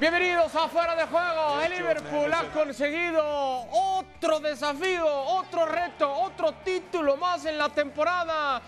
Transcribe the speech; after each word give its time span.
Bienvenidos 0.00 0.54
a 0.54 0.68
Fuera 0.68 0.94
de 0.94 1.06
Juego. 1.06 1.60
El 1.60 1.72
Liverpool 1.72 2.32
ha 2.32 2.44
conseguido 2.52 3.22
otro 3.22 4.40
desafío, 4.40 5.06
otro 5.06 5.66
reto, 5.66 6.12
otro 6.12 6.52
título 6.64 7.16
más 7.16 7.44
en 7.46 7.58
la 7.58 7.68
temporada. 7.68 8.60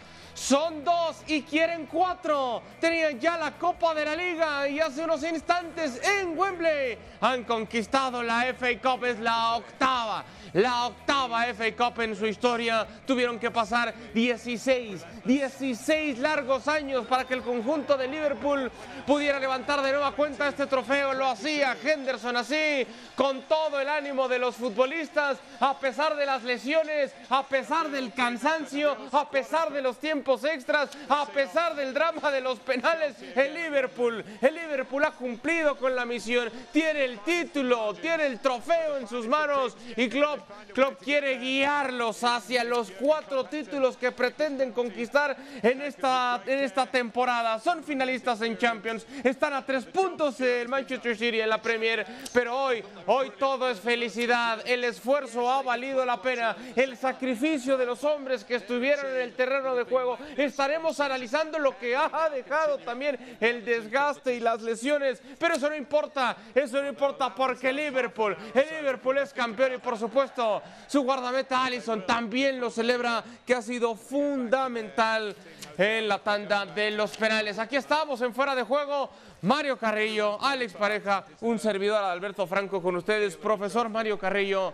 Son 0.45 0.85
dos 0.85 1.23
y 1.27 1.41
quieren 1.41 1.87
cuatro. 1.87 2.61
Tenían 2.79 3.19
ya 3.19 3.39
la 3.39 3.53
Copa 3.53 3.95
de 3.95 4.05
la 4.05 4.15
Liga 4.15 4.69
y 4.69 4.79
hace 4.79 5.03
unos 5.03 5.25
instantes 5.25 5.99
en 6.21 6.39
Wembley 6.39 6.99
han 7.23 7.45
conquistado 7.45 8.23
la 8.23 8.53
FA 8.53 8.79
Cup. 8.79 9.07
Es 9.07 9.19
la 9.21 9.57
octava, 9.57 10.23
la 10.53 10.89
octava 10.89 11.47
FA 11.55 11.75
Cup 11.75 12.03
en 12.03 12.15
su 12.15 12.27
historia. 12.27 12.87
Tuvieron 13.07 13.39
que 13.39 13.51
pasar 13.51 13.95
16, 14.13 15.03
16 15.25 16.19
largos 16.19 16.69
años 16.69 17.07
para 17.07 17.25
que 17.25 17.33
el 17.33 17.41
conjunto 17.41 17.97
de 17.97 18.09
Liverpool 18.09 18.71
pudiera 19.07 19.41
levantar 19.41 19.81
de 19.81 19.93
nueva 19.93 20.13
cuenta 20.13 20.47
este 20.47 20.67
trofeo. 20.67 21.15
Lo 21.15 21.27
hacía 21.27 21.75
Henderson 21.83 22.37
así, 22.37 22.87
con 23.17 23.41
todo 23.49 23.81
el 23.81 23.89
ánimo 23.89 24.29
de 24.29 24.39
los 24.39 24.57
futbolistas, 24.57 25.39
a 25.61 25.79
pesar 25.79 26.15
de 26.17 26.27
las 26.27 26.43
lesiones, 26.43 27.15
a 27.31 27.45
pesar 27.45 27.89
del 27.89 28.13
cansancio, 28.13 28.95
a 29.11 29.31
pesar 29.31 29.73
de 29.73 29.81
los 29.81 29.99
tiempos 29.99 30.34
extras, 30.43 30.91
a 31.09 31.27
pesar 31.27 31.77
del 31.77 31.95
drama 31.95 32.33
de 32.33 32.41
los 32.41 32.59
penales, 32.59 33.15
el 33.37 33.55
Liverpool, 33.55 34.25
el 34.41 34.55
Liverpool 34.55 35.05
ha 35.05 35.13
cumplido 35.13 35.77
con 35.77 35.95
la 35.95 36.05
misión, 36.05 36.51
tiene 36.73 37.05
el 37.05 37.21
título, 37.21 37.95
tiene 37.95 38.27
el 38.27 38.41
trofeo 38.41 38.97
en 38.97 39.07
sus 39.07 39.29
manos 39.29 39.77
y 39.97 40.09
Klopp, 40.09 40.41
Klopp 40.73 41.03
quiere 41.03 41.39
guiarlos 41.39 42.25
hacia 42.25 42.65
los 42.65 42.91
cuatro 42.91 43.45
títulos 43.45 43.97
que 43.97 44.11
pretenden 44.11 44.73
conquistar 44.73 45.37
en 45.63 45.83
esta, 45.83 46.43
en 46.47 46.59
esta 46.61 46.87
temporada. 46.87 47.61
Son 47.61 47.85
finalistas 47.85 48.41
en 48.41 48.57
Champions, 48.59 49.07
están 49.23 49.53
a 49.53 49.65
tres 49.65 49.85
puntos 49.85 50.41
el 50.41 50.69
Manchester 50.69 51.17
City 51.17 51.41
en 51.41 51.49
la 51.49 51.61
Premier, 51.61 52.07
pero 52.33 52.59
hoy, 52.59 52.83
hoy 53.07 53.33
todo 53.39 53.71
es 53.71 53.79
felicidad, 53.81 54.63
el 54.65 54.85
esfuerzo 54.85 55.51
ha 55.51 55.63
valido 55.63 56.05
la 56.05 56.21
pena, 56.23 56.57
el 56.75 56.97
sacrificio 56.97 57.77
de 57.77 57.87
los 57.87 58.03
hombres 58.05 58.45
que 58.45 58.57
estuvieron 58.57 59.07
en 59.07 59.21
el 59.21 59.35
terreno 59.35 59.75
de 59.75 59.85
juego 59.85 60.19
Estaremos 60.37 61.01
analizando 61.01 61.59
lo 61.59 61.79
que 61.79 61.97
ha 61.97 62.29
dejado 62.31 62.79
también 62.79 63.37
el 63.41 63.65
desgaste 63.65 64.35
y 64.35 64.41
las 64.41 64.63
lesiones. 64.63 65.23
Pero 65.39 65.55
eso 65.55 65.69
no 65.69 65.77
importa, 65.77 66.37
eso 66.55 66.81
no 66.83 66.89
importa 66.89 67.35
porque 67.35 67.73
Liverpool, 67.73 68.37
el 68.55 68.79
Liverpool 68.79 69.19
es 69.19 69.33
campeón 69.33 69.75
y 69.75 69.79
por 69.79 69.99
supuesto 69.99 70.63
su 70.87 71.03
guardameta 71.03 71.65
Allison 71.65 72.07
también 72.07 72.61
lo 72.61 72.71
celebra 72.71 73.25
que 73.47 73.55
ha 73.55 73.63
sido 73.63 73.95
fundamental 73.95 75.35
en 75.79 76.09
la 76.09 76.19
tanda 76.19 76.67
de 76.67 76.91
los 76.91 77.17
penales. 77.17 77.59
Aquí 77.59 77.77
estamos 77.77 78.21
en 78.23 78.35
fuera 78.35 78.55
de 78.55 78.63
juego. 78.63 79.11
Mario 79.43 79.77
Carrillo, 79.77 80.43
Alex 80.43 80.73
Pareja, 80.73 81.25
un 81.43 81.59
servidor 81.59 82.03
Alberto 82.03 82.47
Franco 82.47 82.81
con 82.81 82.97
ustedes. 82.97 83.37
Profesor 83.37 83.89
Mario 83.89 84.19
Carrillo, 84.19 84.73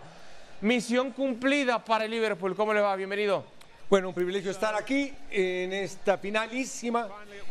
misión 0.61 1.11
cumplida 1.11 1.83
para 1.83 2.05
el 2.05 2.11
Liverpool. 2.11 2.55
¿Cómo 2.55 2.73
le 2.73 2.81
va? 2.81 2.95
Bienvenido. 2.95 3.60
Bueno, 3.91 4.07
un 4.07 4.13
privilegio 4.13 4.51
estar 4.51 4.73
aquí 4.73 5.13
en 5.29 5.73
esta 5.73 6.17
finalísima, 6.17 7.09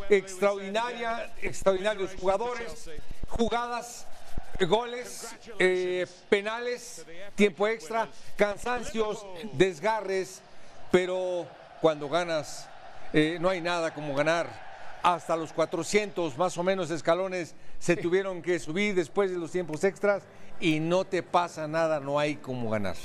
extraordinaria, 0.09 1.35
extraordinarios 1.43 2.13
jugadores, 2.19 2.89
jugadas, 3.29 4.07
goles, 4.67 5.37
eh, 5.59 6.07
penales, 6.31 7.05
tiempo 7.35 7.69
extra, 7.69 8.09
cansancios, 8.37 9.23
desgarres, 9.53 10.41
pero 10.91 11.47
cuando 11.83 12.09
ganas 12.09 12.67
eh, 13.13 13.37
no 13.39 13.51
hay 13.51 13.61
nada 13.61 13.93
como 13.93 14.15
ganar. 14.15 14.49
Hasta 15.03 15.37
los 15.37 15.53
400 15.53 16.39
más 16.39 16.57
o 16.57 16.63
menos 16.63 16.91
escalones 16.91 17.55
se 17.79 17.97
tuvieron 17.97 18.41
que 18.41 18.59
subir 18.59 18.95
después 18.95 19.31
de 19.31 19.37
los 19.37 19.51
tiempos 19.51 19.85
extras 19.85 20.23
y 20.59 20.81
no 20.81 21.05
te 21.05 21.23
pasa 21.23 21.69
nada, 21.69 22.01
no 22.01 22.19
hay 22.19 22.37
como 22.37 22.71
ganar. 22.71 22.97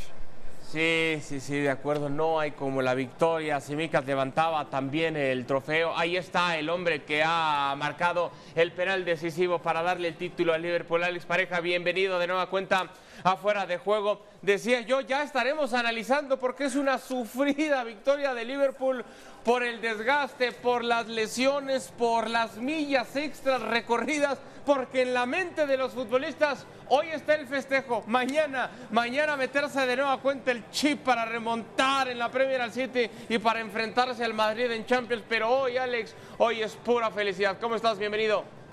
Sí, 0.75 1.19
sí, 1.21 1.39
sí, 1.39 1.61
de 1.61 1.69
acuerdo. 1.69 2.09
No 2.09 2.37
hay 2.37 2.51
como 2.51 2.81
la 2.81 2.93
victoria. 2.95 3.61
Simicas 3.61 4.05
levantaba 4.05 4.69
también 4.69 5.15
el 5.15 5.45
trofeo. 5.45 5.95
Ahí 5.95 6.17
está 6.17 6.57
el 6.57 6.67
hombre 6.67 7.03
que 7.03 7.23
ha 7.25 7.73
marcado 7.77 8.33
el 8.55 8.73
penal 8.73 9.05
decisivo 9.05 9.59
para 9.59 9.81
darle 9.83 10.09
el 10.09 10.15
título 10.15 10.53
al 10.53 10.61
Liverpool. 10.61 11.01
Alex 11.01 11.25
Pareja, 11.25 11.61
bienvenido 11.61 12.19
de 12.19 12.27
nueva 12.27 12.49
cuenta 12.49 12.89
afuera 13.23 13.65
de 13.65 13.77
juego. 13.77 14.21
Decía 14.41 14.81
yo, 14.81 15.01
ya 15.01 15.23
estaremos 15.23 15.73
analizando 15.73 16.39
porque 16.39 16.65
es 16.65 16.75
una 16.75 16.97
sufrida 16.97 17.83
victoria 17.83 18.33
de 18.33 18.45
Liverpool 18.45 19.03
por 19.43 19.63
el 19.63 19.79
desgaste, 19.79 20.51
por 20.51 20.83
las 20.83 21.07
lesiones, 21.07 21.93
por 21.97 22.29
las 22.29 22.57
millas 22.57 23.15
extras 23.15 23.61
recorridas, 23.61 24.39
porque 24.65 25.03
en 25.03 25.13
la 25.13 25.27
mente 25.27 25.67
de 25.67 25.77
los 25.77 25.93
futbolistas 25.93 26.65
hoy 26.89 27.09
está 27.09 27.35
el 27.35 27.45
festejo, 27.45 28.03
mañana, 28.07 28.71
mañana 28.89 29.37
meterse 29.37 29.85
de 29.85 29.97
nueva 29.97 30.17
cuenta 30.17 30.51
el 30.51 30.69
chip 30.71 31.03
para 31.03 31.25
remontar 31.25 32.07
en 32.07 32.17
la 32.17 32.31
Premier 32.31 32.71
City 32.71 33.07
y 33.29 33.37
para 33.37 33.59
enfrentarse 33.59 34.25
al 34.25 34.33
Madrid 34.33 34.71
en 34.71 34.85
Champions, 34.85 35.23
pero 35.29 35.49
hoy 35.49 35.77
Alex, 35.77 36.15
hoy 36.39 36.61
es 36.61 36.73
pura 36.75 37.11
felicidad. 37.11 37.57
¿Cómo 37.59 37.75
estás? 37.75 37.99
Bienvenido. 37.99 38.64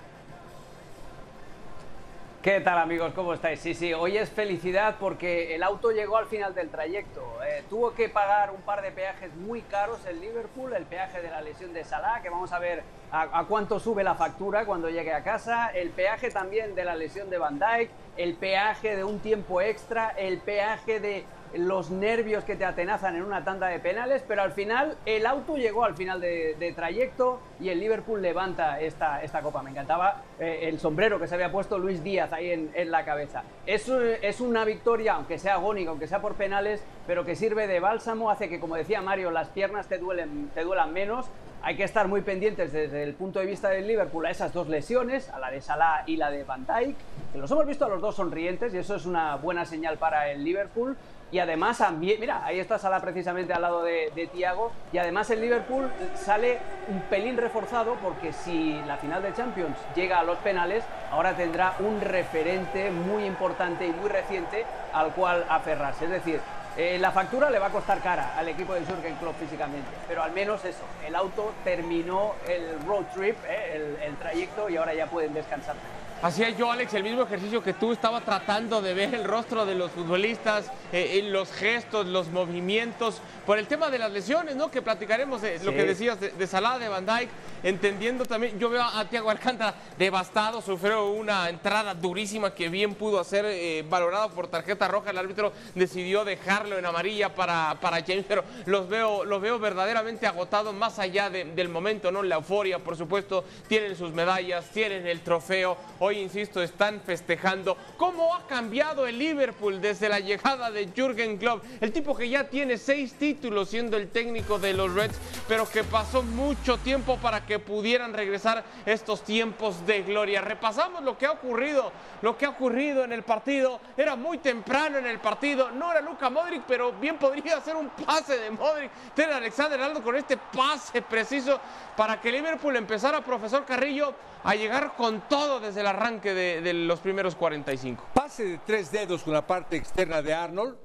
¿Qué 2.43 2.59
tal 2.59 2.77
amigos? 2.77 3.13
¿Cómo 3.13 3.33
estáis? 3.33 3.61
Sí, 3.61 3.73
sí, 3.73 3.93
hoy 3.93 4.17
es 4.17 4.29
felicidad 4.29 4.97
porque 4.99 5.55
el 5.55 5.63
auto 5.63 5.91
llegó 5.91 6.17
al 6.17 6.25
final 6.25 6.53
del 6.53 6.67
trayecto. 6.67 7.21
Eh, 7.41 7.63
tuvo 7.69 7.93
que 7.93 8.09
pagar 8.09 8.51
un 8.51 8.61
par 8.63 8.81
de 8.81 8.91
peajes 8.91 9.33
muy 9.33 9.61
caros 9.61 10.05
en 10.05 10.19
Liverpool, 10.19 10.73
el 10.73 10.83
peaje 10.83 11.21
de 11.21 11.29
la 11.29 11.41
lesión 11.41 11.71
de 11.71 11.85
Salah, 11.85 12.21
que 12.21 12.29
vamos 12.29 12.51
a 12.51 12.59
ver 12.59 12.83
a, 13.13 13.39
a, 13.39 13.45
cuánto 13.45 13.79
sube 13.79 14.03
la 14.03 14.15
factura 14.15 14.65
cuando 14.65 14.89
llegue 14.89 15.13
a 15.13 15.23
casa, 15.23 15.67
el 15.67 15.91
peaje 15.91 16.31
también 16.31 16.75
de 16.75 16.83
la 16.83 16.97
lesión 16.97 17.29
de 17.29 17.37
Van 17.37 17.57
Dijk, 17.57 17.89
el 18.17 18.33
peaje 18.33 18.97
de 18.97 19.05
un 19.05 19.19
tiempo 19.19 19.61
extra, 19.61 20.09
el 20.09 20.39
peaje 20.39 20.99
de 20.99 21.23
los 21.55 21.91
nervios 21.91 22.43
que 22.43 22.55
te 22.55 22.65
atenazan 22.65 23.15
en 23.15 23.23
una 23.23 23.43
tanda 23.43 23.67
de 23.67 23.79
penales, 23.79 24.23
pero 24.27 24.41
al 24.41 24.51
final 24.51 24.97
el 25.05 25.25
auto 25.25 25.55
llegó 25.55 25.83
al 25.83 25.95
final 25.95 26.19
de, 26.19 26.73
trayecto 26.75 27.39
y 27.59 27.69
el 27.69 27.79
Liverpool 27.79 28.21
levanta 28.21 28.79
esta, 28.79 29.21
esta 29.21 29.41
copa. 29.41 29.61
Me 29.61 29.69
encantaba 29.69 30.21
eh, 30.39 30.61
el 30.63 30.79
sombrero 30.79 31.19
que 31.19 31.27
se 31.27 31.35
había 31.35 31.51
puesto 31.51 31.77
Luis 31.77 32.03
Díaz 32.03 32.33
ahí 32.33 32.51
en, 32.51 32.91
la 32.91 33.05
cabeza. 33.05 33.43
Es, 33.65 33.87
es 33.87 34.41
una 34.41 34.65
victoria, 34.65 35.13
aunque 35.13 35.37
sea 35.37 35.55
agónica, 35.55 35.91
aunque 35.91 36.07
sea 36.07 36.21
por 36.21 36.33
penales, 36.35 36.83
pero 37.07 37.25
que 37.25 37.35
sirve 37.35 37.67
de 37.67 37.79
bálsamo, 37.79 38.29
hace 38.29 38.49
que, 38.49 38.59
como 38.59 38.75
decía 38.75 39.01
Mario, 39.01 39.31
las 39.31 39.49
piernas 39.49 39.87
te, 39.87 39.97
duelen, 39.97 40.49
te 40.53 40.63
duelan 40.63 40.93
menos. 40.93 41.27
Hay 41.65 41.77
que 41.77 41.85
estar 41.85 42.09
muy 42.09 42.21
pendientes 42.21 42.73
desde 42.73 43.03
el 43.03 43.13
punto 43.13 43.39
de 43.39 43.45
vista 43.45 43.69
del 43.69 43.87
Liverpool 43.87 44.25
a 44.25 44.31
esas 44.31 44.51
dos 44.51 44.67
lesiones, 44.67 45.29
a 45.29 45.39
la 45.39 45.49
de 45.49 45.61
Salah 45.61 46.03
y 46.05 46.17
la 46.17 46.29
de 46.29 46.43
Van 46.43 46.65
Dijk, 46.65 46.97
que 47.31 47.37
los 47.37 47.49
hemos 47.51 47.65
visto 47.65 47.85
a 47.85 47.87
los 47.87 48.01
dos 48.01 48.17
sonrientes 48.17 48.73
y 48.73 48.79
eso 48.79 48.95
es 48.95 49.05
una 49.05 49.37
buena 49.37 49.63
señal 49.63 49.97
para 49.97 50.29
el 50.29 50.43
Liverpool 50.43 50.97
y 51.31 51.39
además 51.39 51.81
mira, 51.97 52.45
ahí 52.45 52.59
está 52.59 52.77
Salah 52.77 52.99
precisamente 52.99 53.53
al 53.53 53.61
lado 53.61 53.81
de, 53.81 54.11
de 54.13 54.27
Thiago 54.27 54.73
y 54.91 54.97
además 54.97 55.29
el 55.29 55.39
Liverpool 55.39 55.89
sale 56.15 56.59
un 56.89 56.99
pelín 57.03 57.37
reforzado 57.37 57.95
porque 58.03 58.33
si 58.33 58.73
la 58.85 58.97
final 58.97 59.23
de 59.23 59.33
Champions 59.33 59.77
llega 59.95 60.19
a 60.19 60.23
los 60.25 60.39
penales, 60.39 60.83
ahora 61.11 61.33
tendrá 61.37 61.75
un 61.79 62.01
referente 62.01 62.91
muy 62.91 63.23
importante 63.23 63.87
y 63.87 63.91
muy 63.91 64.09
reciente 64.09 64.65
al 64.91 65.13
cual 65.13 65.45
aferrarse. 65.47 66.03
Es 66.05 66.11
decir, 66.11 66.41
eh, 66.77 66.97
la 66.99 67.11
factura 67.11 67.49
le 67.49 67.59
va 67.59 67.67
a 67.67 67.69
costar 67.69 67.99
cara 68.01 68.35
al 68.37 68.47
equipo 68.47 68.73
de 68.73 68.81
Jurgen 68.85 69.15
Klopp 69.15 69.39
físicamente, 69.39 69.89
pero 70.07 70.23
al 70.23 70.31
menos 70.31 70.65
eso, 70.65 70.83
el 71.05 71.15
auto 71.15 71.53
terminó 71.63 72.33
el 72.47 72.79
road 72.85 73.05
trip, 73.13 73.37
eh, 73.47 73.73
el, 73.75 73.97
el 74.01 74.15
trayecto 74.17 74.69
y 74.69 74.77
ahora 74.77 74.93
ya 74.93 75.07
pueden 75.07 75.33
descansar. 75.33 75.75
Hacía 76.23 76.51
yo, 76.51 76.71
Alex, 76.71 76.93
el 76.93 77.03
mismo 77.03 77.23
ejercicio 77.23 77.61
que 77.61 77.73
tú 77.73 77.91
estaba 77.91 78.21
tratando 78.21 78.81
de 78.81 78.93
ver 78.93 79.13
el 79.13 79.25
rostro 79.25 79.65
de 79.65 79.75
los 79.75 79.91
futbolistas, 79.91 80.71
eh, 80.93 81.21
los 81.29 81.51
gestos, 81.51 82.05
los 82.07 82.29
movimientos, 82.29 83.21
por 83.45 83.59
el 83.59 83.67
tema 83.67 83.89
de 83.89 83.99
las 83.99 84.09
lesiones, 84.09 84.55
¿no? 84.55 84.71
Que 84.71 84.81
platicaremos 84.81 85.41
de 85.41 85.59
lo 85.59 85.71
que 85.71 85.83
decías 85.83 86.17
de, 86.21 86.29
de 86.29 86.47
Salah, 86.47 86.79
de 86.79 86.87
Van 86.87 87.05
Dijk, 87.05 87.29
entendiendo 87.61 88.25
también, 88.25 88.57
yo 88.57 88.69
veo 88.69 88.83
a 88.83 89.03
Tiago 89.09 89.31
Alcántara 89.31 89.75
devastado, 89.97 90.61
sufrió 90.61 91.07
una 91.07 91.49
entrada 91.49 91.93
durísima 91.93 92.55
que 92.55 92.69
bien 92.69 92.95
pudo 92.95 93.19
hacer, 93.19 93.43
eh, 93.45 93.83
valorado 93.89 94.29
por 94.29 94.47
tarjeta 94.47 94.87
roja, 94.87 95.09
el 95.09 95.17
árbitro 95.17 95.51
decidió 95.75 96.23
dejarlo 96.23 96.77
en 96.77 96.85
amarilla 96.85 97.35
para, 97.35 97.75
para 97.81 98.01
James, 98.01 98.23
pero 98.25 98.45
los 98.65 98.87
veo, 98.87 99.25
los 99.25 99.41
veo 99.41 99.59
verdaderamente 99.59 100.25
agotados 100.25 100.73
más 100.73 100.99
allá 100.99 101.29
de, 101.29 101.43
del 101.43 101.67
momento, 101.67 102.13
¿no? 102.13 102.23
La 102.23 102.35
euforia, 102.35 102.79
por 102.79 102.95
supuesto, 102.95 103.43
tienen 103.67 103.97
sus 103.97 104.13
medallas, 104.13 104.69
tienen 104.69 105.05
el 105.05 105.19
trofeo, 105.19 105.75
hoy 105.99 106.12
insisto, 106.19 106.61
están 106.61 107.01
festejando. 107.01 107.77
¿Cómo 107.97 108.33
ha 108.35 108.47
cambiado 108.47 109.07
el 109.07 109.17
Liverpool 109.17 109.81
desde 109.81 110.09
la 110.09 110.19
llegada 110.19 110.71
de 110.71 110.89
Jürgen 110.95 111.37
Klopp? 111.37 111.63
El 111.81 111.91
tipo 111.91 112.15
que 112.15 112.29
ya 112.29 112.49
tiene 112.49 112.77
seis 112.77 113.13
títulos 113.13 113.69
siendo 113.69 113.97
el 113.97 114.09
técnico 114.09 114.59
de 114.59 114.73
los 114.73 114.93
Reds, 114.93 115.17
pero 115.47 115.69
que 115.69 115.83
pasó 115.83 116.23
mucho 116.23 116.77
tiempo 116.77 117.17
para 117.17 117.45
que 117.45 117.59
pudieran 117.59 118.13
regresar 118.13 118.63
estos 118.85 119.23
tiempos 119.23 119.85
de 119.85 120.03
gloria. 120.03 120.41
Repasamos 120.41 121.03
lo 121.03 121.17
que 121.17 121.25
ha 121.25 121.31
ocurrido, 121.31 121.91
lo 122.21 122.37
que 122.37 122.45
ha 122.45 122.49
ocurrido 122.49 123.03
en 123.03 123.13
el 123.13 123.23
partido. 123.23 123.79
Era 123.97 124.15
muy 124.15 124.37
temprano 124.37 124.97
en 124.97 125.05
el 125.05 125.19
partido, 125.19 125.71
no 125.71 125.91
era 125.91 126.01
Luca 126.01 126.29
Modric, 126.29 126.63
pero 126.67 126.93
bien 126.93 127.17
podría 127.17 127.59
ser 127.61 127.75
un 127.75 127.89
pase 127.89 128.37
de 128.37 128.51
Modric. 128.51 128.91
Tiene 129.15 129.33
Alexander 129.33 129.79
Arnold 129.79 130.03
con 130.03 130.15
este 130.15 130.37
pase 130.37 131.01
preciso 131.01 131.59
para 131.95 132.19
que 132.19 132.31
Liverpool 132.31 132.75
empezara, 132.75 133.21
profesor 133.21 133.65
Carrillo, 133.65 134.13
a 134.43 134.55
llegar 134.55 134.95
con 134.95 135.21
todo 135.21 135.59
desde 135.59 135.83
la 135.83 135.93
arranque 136.03 136.33
de, 136.33 136.61
de 136.61 136.73
los 136.73 136.99
primeros 136.99 137.35
45. 137.35 138.09
Pase 138.13 138.43
de 138.43 138.57
tres 138.65 138.91
dedos 138.91 139.23
con 139.23 139.33
la 139.33 139.47
parte 139.47 139.77
externa 139.77 140.21
de 140.21 140.33
Arnold. 140.33 140.75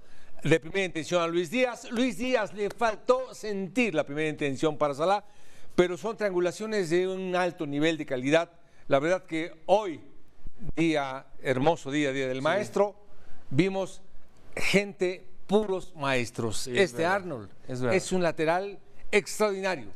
De 0.44 0.61
primera 0.61 0.85
intención 0.85 1.20
a 1.20 1.26
Luis 1.26 1.50
Díaz. 1.50 1.91
Luis 1.91 2.19
Díaz 2.19 2.55
le 2.55 2.70
faltó 2.70 3.35
sentir 3.35 3.94
la 3.94 4.05
primera 4.05 4.29
intención 4.29 4.79
para 4.79 4.94
Salah, 4.94 5.25
pero 5.75 5.97
son 5.97 6.17
triangulaciones 6.17 6.91
de 6.91 7.09
un 7.09 7.35
alto 7.35 7.67
nivel 7.67 7.99
de 7.99 8.06
calidad. 8.06 8.49
La 8.87 9.00
verdad 9.00 9.25
que 9.25 9.53
hoy, 9.67 10.00
día 10.76 11.26
hermoso 11.43 11.91
día, 11.91 12.12
día 12.12 12.29
del 12.29 12.41
maestro, 12.41 12.94
vimos 13.50 14.00
gente 14.55 15.26
puros 15.49 15.93
maestros. 15.97 16.69
es 16.69 16.79
este 16.79 17.05
Arnold 17.05 17.50
es 17.67 17.82
es 17.82 18.12
un 18.12 18.23
lateral 18.23 18.79
extraordinario. 19.11 19.88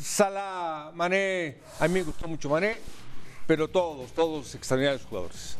Salah, 0.00 0.92
Mané, 0.94 1.58
a 1.80 1.88
mí 1.88 1.94
me 1.94 2.02
gustó 2.02 2.28
mucho 2.28 2.48
Mané, 2.48 2.76
pero 3.48 3.66
todos, 3.66 4.12
todos 4.12 4.54
extraordinarios 4.54 5.06
jugadores. 5.08 5.56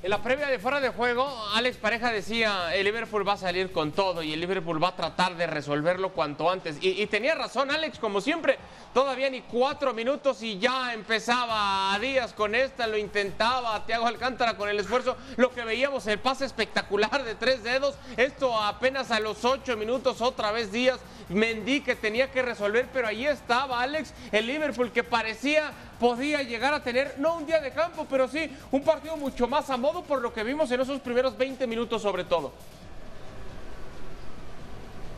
En 0.00 0.10
la 0.10 0.22
previa 0.22 0.46
de 0.46 0.60
fuera 0.60 0.78
de 0.78 0.90
juego, 0.90 1.28
Alex 1.54 1.76
Pareja 1.78 2.12
decía, 2.12 2.72
el 2.72 2.84
Liverpool 2.84 3.26
va 3.26 3.32
a 3.32 3.36
salir 3.36 3.72
con 3.72 3.90
todo 3.90 4.22
y 4.22 4.32
el 4.32 4.40
Liverpool 4.40 4.80
va 4.80 4.90
a 4.90 4.96
tratar 4.96 5.36
de 5.36 5.48
resolverlo 5.48 6.12
cuanto 6.12 6.48
antes. 6.48 6.78
Y, 6.80 7.02
y 7.02 7.06
tenía 7.08 7.34
razón 7.34 7.72
Alex, 7.72 7.98
como 7.98 8.20
siempre, 8.20 8.56
todavía 8.94 9.28
ni 9.28 9.40
cuatro 9.40 9.92
minutos 9.92 10.40
y 10.44 10.60
ya 10.60 10.94
empezaba 10.94 11.92
a 11.92 11.98
Díaz 11.98 12.32
con 12.32 12.54
esta, 12.54 12.86
lo 12.86 12.96
intentaba, 12.96 13.84
Thiago 13.84 14.06
Alcántara 14.06 14.56
con 14.56 14.68
el 14.68 14.78
esfuerzo, 14.78 15.16
lo 15.36 15.50
que 15.50 15.64
veíamos, 15.64 16.06
el 16.06 16.20
pase 16.20 16.44
espectacular 16.44 17.24
de 17.24 17.34
tres 17.34 17.64
dedos, 17.64 17.96
esto 18.16 18.56
apenas 18.56 19.10
a 19.10 19.18
los 19.18 19.44
ocho 19.44 19.76
minutos, 19.76 20.20
otra 20.20 20.52
vez 20.52 20.70
Díaz, 20.70 21.00
Mendy 21.28 21.80
que 21.80 21.96
tenía 21.96 22.30
que 22.30 22.42
resolver, 22.42 22.88
pero 22.92 23.08
ahí 23.08 23.26
estaba 23.26 23.82
Alex, 23.82 24.14
el 24.30 24.46
Liverpool 24.46 24.92
que 24.92 25.02
parecía 25.02 25.72
podía 25.98 26.42
llegar 26.42 26.74
a 26.74 26.82
tener, 26.82 27.14
no 27.18 27.36
un 27.36 27.46
día 27.46 27.60
de 27.60 27.70
campo, 27.70 28.06
pero 28.08 28.28
sí 28.28 28.50
un 28.70 28.82
partido 28.82 29.16
mucho 29.16 29.48
más 29.48 29.68
a 29.70 29.76
modo 29.76 30.02
por 30.02 30.20
lo 30.20 30.32
que 30.32 30.44
vimos 30.44 30.70
en 30.70 30.80
esos 30.80 31.00
primeros 31.00 31.36
20 31.36 31.66
minutos 31.66 32.02
sobre 32.02 32.24
todo. 32.24 32.52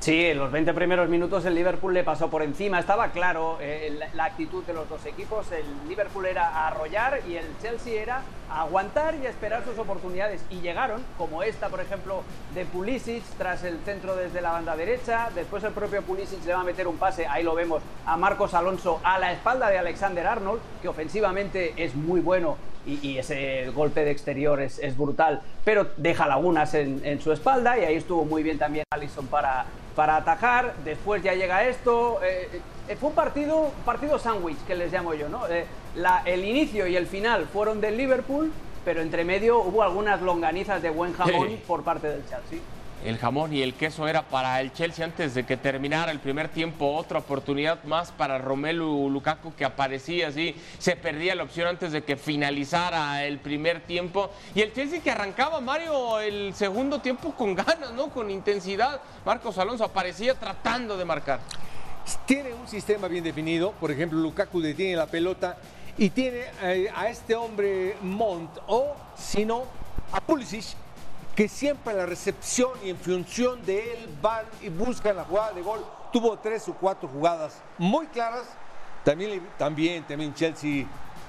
Sí, 0.00 0.24
en 0.24 0.38
los 0.38 0.50
20 0.50 0.72
primeros 0.72 1.10
minutos 1.10 1.44
el 1.44 1.54
Liverpool 1.54 1.92
le 1.92 2.02
pasó 2.02 2.30
por 2.30 2.42
encima. 2.42 2.78
Estaba 2.78 3.08
claro 3.08 3.58
eh, 3.60 3.94
la, 3.98 4.08
la 4.14 4.24
actitud 4.24 4.64
de 4.64 4.72
los 4.72 4.88
dos 4.88 5.04
equipos. 5.04 5.52
El 5.52 5.66
Liverpool 5.90 6.24
era 6.24 6.66
arrollar 6.66 7.20
y 7.28 7.34
el 7.34 7.44
Chelsea 7.60 8.00
era 8.00 8.22
aguantar 8.50 9.14
y 9.22 9.26
esperar 9.26 9.62
sus 9.62 9.78
oportunidades. 9.78 10.42
Y 10.48 10.62
llegaron, 10.62 11.04
como 11.18 11.42
esta, 11.42 11.68
por 11.68 11.82
ejemplo, 11.82 12.22
de 12.54 12.64
Pulisic 12.64 13.22
tras 13.36 13.62
el 13.62 13.78
centro 13.84 14.16
desde 14.16 14.40
la 14.40 14.52
banda 14.52 14.74
derecha. 14.74 15.28
Después 15.34 15.62
el 15.64 15.72
propio 15.72 16.00
Pulisic 16.00 16.46
le 16.46 16.54
va 16.54 16.62
a 16.62 16.64
meter 16.64 16.88
un 16.88 16.96
pase, 16.96 17.26
ahí 17.26 17.44
lo 17.44 17.54
vemos, 17.54 17.82
a 18.06 18.16
Marcos 18.16 18.54
Alonso 18.54 19.00
a 19.04 19.18
la 19.18 19.32
espalda 19.32 19.68
de 19.68 19.76
Alexander 19.76 20.26
Arnold, 20.26 20.62
que 20.80 20.88
ofensivamente 20.88 21.74
es 21.76 21.94
muy 21.94 22.20
bueno 22.20 22.56
y, 22.86 23.06
y 23.06 23.18
ese 23.18 23.68
golpe 23.74 24.04
de 24.04 24.10
exterior 24.10 24.60
es, 24.62 24.78
es 24.78 24.96
brutal, 24.96 25.42
pero 25.62 25.88
deja 25.98 26.26
lagunas 26.26 26.72
en, 26.72 27.02
en, 27.04 27.20
su 27.20 27.32
espalda 27.32 27.78
y 27.78 27.84
ahí 27.84 27.96
estuvo 27.96 28.24
muy 28.24 28.42
bien 28.42 28.58
también 28.58 28.84
Allison 28.90 29.26
para, 29.26 29.66
para 29.94 30.16
atajar. 30.16 30.74
Después 30.84 31.22
ya 31.22 31.34
llega 31.34 31.64
esto. 31.64 32.20
Eh, 32.22 32.60
eh, 32.88 32.96
fue 32.96 33.10
un 33.10 33.14
partido, 33.14 33.70
partido 33.84 34.18
sándwich 34.18 34.58
que 34.66 34.74
les 34.74 34.92
llamo 34.92 35.14
yo, 35.14 35.28
¿no? 35.28 35.46
Eh, 35.48 35.66
la, 35.96 36.22
el 36.24 36.44
inicio 36.44 36.86
y 36.86 36.96
el 36.96 37.06
final 37.06 37.46
fueron 37.52 37.80
del 37.80 37.96
Liverpool, 37.96 38.52
pero 38.84 39.00
entre 39.00 39.24
medio 39.24 39.60
hubo 39.60 39.82
algunas 39.82 40.20
longanizas 40.22 40.80
de 40.82 40.90
buen 40.90 41.12
jamón 41.14 41.48
Sí. 41.48 41.62
por 41.66 41.82
parte 41.82 42.08
del 42.08 42.22
Chelsea. 42.28 42.60
El 43.04 43.16
jamón 43.16 43.54
y 43.54 43.62
el 43.62 43.72
queso 43.72 44.06
era 44.06 44.22
para 44.22 44.60
el 44.60 44.74
Chelsea 44.74 45.02
antes 45.02 45.34
de 45.34 45.46
que 45.46 45.56
terminara 45.56 46.12
el 46.12 46.18
primer 46.20 46.48
tiempo. 46.48 46.94
Otra 46.94 47.20
oportunidad 47.20 47.82
más 47.84 48.12
para 48.12 48.36
Romelu 48.36 49.08
Lukaku 49.08 49.54
que 49.54 49.64
aparecía 49.64 50.28
así. 50.28 50.54
Se 50.78 50.96
perdía 50.96 51.34
la 51.34 51.44
opción 51.44 51.66
antes 51.66 51.92
de 51.92 52.02
que 52.02 52.16
finalizara 52.16 53.24
el 53.24 53.38
primer 53.38 53.80
tiempo. 53.80 54.30
Y 54.54 54.60
el 54.60 54.74
Chelsea 54.74 55.00
que 55.00 55.10
arrancaba, 55.10 55.62
Mario, 55.62 56.20
el 56.20 56.52
segundo 56.54 57.00
tiempo 57.00 57.34
con 57.34 57.54
ganas, 57.54 57.92
¿no? 57.92 58.10
Con 58.10 58.30
intensidad. 58.30 59.00
Marcos 59.24 59.56
Alonso 59.56 59.84
aparecía 59.84 60.34
tratando 60.34 60.98
de 60.98 61.04
marcar. 61.06 61.40
Tiene 62.26 62.52
un 62.52 62.68
sistema 62.68 63.08
bien 63.08 63.24
definido, 63.24 63.72
por 63.72 63.90
ejemplo, 63.90 64.18
Lukaku 64.18 64.60
detiene 64.60 64.96
la 64.96 65.06
pelota 65.06 65.56
y 65.96 66.10
tiene 66.10 66.44
eh, 66.62 66.90
a 66.94 67.08
este 67.08 67.34
hombre 67.34 67.96
Mont 68.02 68.50
o, 68.66 68.94
si 69.16 69.44
no, 69.44 69.64
a 70.12 70.20
Pulisic, 70.20 70.64
que 71.34 71.48
siempre 71.48 71.92
en 71.92 71.98
la 71.98 72.06
recepción 72.06 72.72
y 72.84 72.90
en 72.90 72.96
función 72.96 73.64
de 73.64 73.94
él 73.94 74.08
van 74.20 74.44
y 74.60 74.68
buscan 74.68 75.16
la 75.16 75.24
jugada 75.24 75.52
de 75.52 75.62
gol. 75.62 75.84
Tuvo 76.12 76.38
tres 76.38 76.68
o 76.68 76.74
cuatro 76.74 77.08
jugadas 77.08 77.60
muy 77.78 78.06
claras. 78.06 78.46
También, 79.04 79.46
también, 79.56 80.04
también 80.04 80.34
Chelsea 80.34 80.86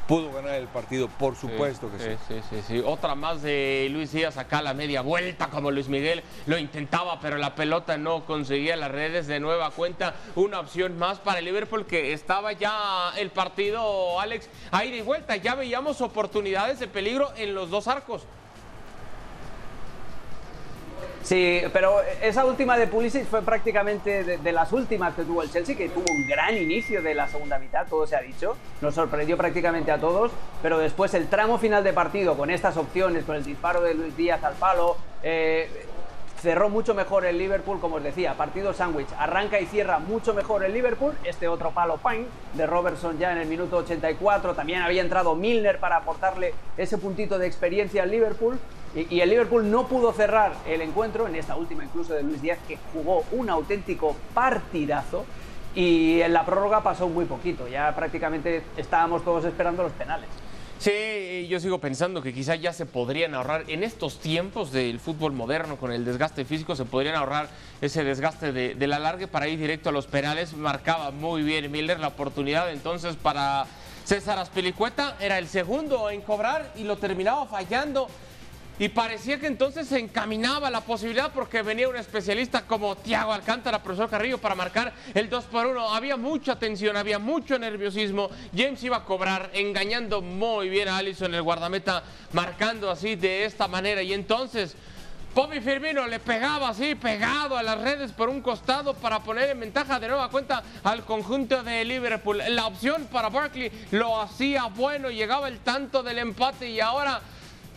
pudo 0.07 0.33
ganar 0.33 0.55
el 0.55 0.67
partido, 0.67 1.07
por 1.07 1.37
supuesto 1.37 1.89
que 1.89 1.97
sí. 1.97 2.23
Sí, 2.27 2.41
sí, 2.49 2.61
sí. 2.67 2.83
Otra 2.85 3.15
más 3.15 3.41
de 3.41 3.87
Luis 3.91 4.11
Díaz 4.11 4.35
acá 4.35 4.57
a 4.57 4.61
la 4.61 4.73
media 4.73 5.01
vuelta, 5.01 5.47
como 5.47 5.71
Luis 5.71 5.87
Miguel 5.87 6.21
lo 6.47 6.57
intentaba, 6.57 7.21
pero 7.21 7.37
la 7.37 7.55
pelota 7.55 7.97
no 7.97 8.25
conseguía 8.25 8.75
las 8.75 8.91
redes 8.91 9.27
de 9.27 9.39
nueva 9.39 9.71
cuenta. 9.71 10.15
Una 10.35 10.59
opción 10.59 10.97
más 10.97 11.19
para 11.19 11.39
el 11.39 11.45
Liverpool 11.45 11.85
que 11.85 12.11
estaba 12.11 12.51
ya 12.51 13.13
el 13.17 13.29
partido, 13.29 14.19
Alex, 14.19 14.49
a 14.71 14.83
ida 14.83 14.97
y 14.97 15.01
vuelta. 15.01 15.37
Ya 15.37 15.55
veíamos 15.55 16.01
oportunidades 16.01 16.79
de 16.79 16.89
peligro 16.89 17.31
en 17.37 17.55
los 17.55 17.69
dos 17.69 17.87
arcos. 17.87 18.23
Sí, 21.23 21.61
pero 21.71 22.01
esa 22.21 22.45
última 22.45 22.77
de 22.77 22.87
Pulisic 22.87 23.25
fue 23.25 23.41
prácticamente 23.41 24.23
de, 24.23 24.51
las 24.51 24.73
últimas 24.73 25.13
que 25.13 25.23
tuvo 25.23 25.43
el 25.43 25.51
Chelsea, 25.51 25.77
que 25.77 25.89
tuvo 25.89 26.05
un 26.11 26.27
gran 26.27 26.57
inicio 26.57 27.01
de 27.01 27.13
la 27.13 27.27
segunda 27.27 27.59
mitad, 27.59 27.85
todo 27.87 28.07
se 28.07 28.15
ha 28.15 28.21
dicho, 28.21 28.57
nos 28.81 28.95
sorprendió 28.95 29.37
prácticamente 29.37 29.91
a 29.91 29.99
todos, 29.99 30.31
pero 30.61 30.79
después 30.79 31.13
el 31.13 31.27
tramo 31.27 31.57
final 31.57 31.83
de 31.83 31.93
partido 31.93 32.35
con 32.35 32.49
estas 32.49 32.75
opciones, 32.75 33.23
con 33.23 33.35
el 33.35 33.43
disparo 33.43 33.81
de 33.81 33.93
Luis 33.93 34.17
Díaz 34.17 34.43
al 34.43 34.55
palo, 34.55 34.97
eh, 35.21 35.69
cerró 36.41 36.69
mucho 36.69 36.95
mejor 36.95 37.23
el 37.25 37.37
Liverpool, 37.37 37.79
como 37.79 37.97
os 37.97 38.03
decía, 38.03 38.33
partido 38.33 38.73
sándwich, 38.73 39.09
arranca 39.19 39.59
y 39.59 39.67
cierra 39.67 39.99
mucho 39.99 40.33
mejor 40.33 40.63
el 40.63 40.73
Liverpool, 40.73 41.13
este 41.23 41.47
otro 41.47 41.69
palo 41.69 41.97
Pine 41.97 42.25
de 42.55 42.65
Robertson 42.65 43.19
ya 43.19 43.31
en 43.31 43.37
el 43.37 43.47
minuto 43.47 43.77
84, 43.77 44.55
también 44.55 44.81
había 44.81 45.03
entrado 45.03 45.35
Milner 45.35 45.79
para 45.79 45.97
aportarle 45.97 46.55
ese 46.77 46.97
puntito 46.97 47.37
de 47.37 47.45
experiencia 47.45 48.01
al 48.01 48.09
Liverpool, 48.09 48.57
y, 48.95 49.19
el 49.19 49.29
Liverpool 49.29 49.69
no 49.69 49.87
pudo 49.87 50.11
cerrar 50.13 50.53
el 50.67 50.81
encuentro, 50.81 51.27
en 51.27 51.35
esta 51.35 51.55
última 51.55 51.83
incluso 51.83 52.13
de 52.13 52.23
Luis 52.23 52.41
Díaz, 52.41 52.59
que 52.67 52.77
jugó 52.93 53.23
un 53.31 53.49
auténtico 53.49 54.15
partidazo, 54.33 55.25
y 55.73 56.19
en 56.21 56.33
la 56.33 56.45
prórroga 56.45 56.83
pasó 56.83 57.07
muy 57.07 57.25
poquito, 57.25 57.67
ya 57.67 57.95
prácticamente 57.95 58.61
estábamos 58.75 59.23
todos 59.23 59.45
esperando 59.45 59.83
los 59.83 59.93
penales. 59.93 60.27
Sí, 60.79 61.47
yo 61.47 61.59
sigo 61.59 61.77
pensando 61.77 62.23
que 62.23 62.33
quizá 62.33 62.55
ya 62.55 62.73
se 62.73 62.87
podrían 62.87 63.35
ahorrar 63.35 63.65
en 63.67 63.83
estos 63.83 64.19
tiempos 64.19 64.71
del 64.71 64.99
fútbol 64.99 65.31
moderno 65.31 65.77
con 65.77 65.91
el 65.91 66.03
desgaste 66.03 66.43
físico, 66.43 66.75
se 66.75 66.85
podrían 66.85 67.15
ahorrar 67.15 67.49
ese 67.81 68.03
desgaste 68.03 68.51
de, 68.51 68.73
de 68.73 68.87
la 68.87 68.97
larga 68.97 69.27
para 69.27 69.47
ir 69.47 69.59
directo 69.59 69.89
a 69.89 69.91
los 69.91 70.07
penales. 70.07 70.53
Marcaba 70.53 71.11
muy 71.11 71.43
bien 71.43 71.71
Miller 71.71 71.99
la 71.99 72.07
oportunidad 72.07 72.71
entonces 72.71 73.15
para 73.15 73.67
César 74.05 74.39
Aspilicueta, 74.39 75.17
era 75.19 75.37
el 75.37 75.47
segundo 75.47 76.09
en 76.09 76.21
cobrar 76.21 76.73
y 76.75 76.83
lo 76.83 76.97
terminaba 76.97 77.45
fallando. 77.45 78.07
Y 78.79 78.89
parecía 78.89 79.39
que 79.39 79.47
entonces 79.47 79.87
se 79.87 79.99
encaminaba 79.99 80.71
la 80.71 80.81
posibilidad 80.81 81.31
porque 81.31 81.61
venía 81.61 81.87
un 81.87 81.95
especialista 81.95 82.65
como 82.65 82.95
Tiago 82.95 83.31
Alcántara, 83.31 83.83
profesor 83.83 84.09
Carrillo, 84.09 84.39
para 84.39 84.55
marcar 84.55 84.91
el 85.13 85.29
2 85.29 85.45
por 85.45 85.67
1. 85.67 85.93
Había 85.93 86.17
mucha 86.17 86.57
tensión, 86.57 86.97
había 86.97 87.19
mucho 87.19 87.59
nerviosismo. 87.59 88.29
James 88.55 88.83
iba 88.83 88.97
a 88.97 89.05
cobrar, 89.05 89.51
engañando 89.53 90.21
muy 90.21 90.69
bien 90.69 90.87
a 90.87 90.97
Allison, 90.97 91.33
el 91.35 91.43
guardameta, 91.43 92.03
marcando 92.33 92.89
así 92.89 93.15
de 93.15 93.45
esta 93.45 93.67
manera. 93.67 94.01
Y 94.01 94.13
entonces 94.13 94.75
Bobby 95.33 95.61
Firmino 95.61 96.07
le 96.07 96.19
pegaba 96.19 96.69
así, 96.69 96.93
pegado 96.95 97.55
a 97.55 97.63
las 97.63 97.79
redes 97.79 98.11
por 98.11 98.27
un 98.27 98.41
costado 98.41 98.93
para 98.93 99.19
poner 99.19 99.49
en 99.51 99.61
ventaja 99.61 99.97
de 99.97 100.09
nueva 100.09 100.29
cuenta 100.29 100.61
al 100.83 101.05
conjunto 101.05 101.63
de 101.63 101.85
Liverpool. 101.85 102.41
La 102.49 102.65
opción 102.65 103.07
para 103.09 103.29
Barkley 103.29 103.71
lo 103.91 104.19
hacía 104.21 104.65
bueno, 104.65 105.09
llegaba 105.09 105.47
el 105.47 105.59
tanto 105.59 106.03
del 106.03 106.17
empate 106.17 106.69
y 106.69 106.81
ahora 106.81 107.21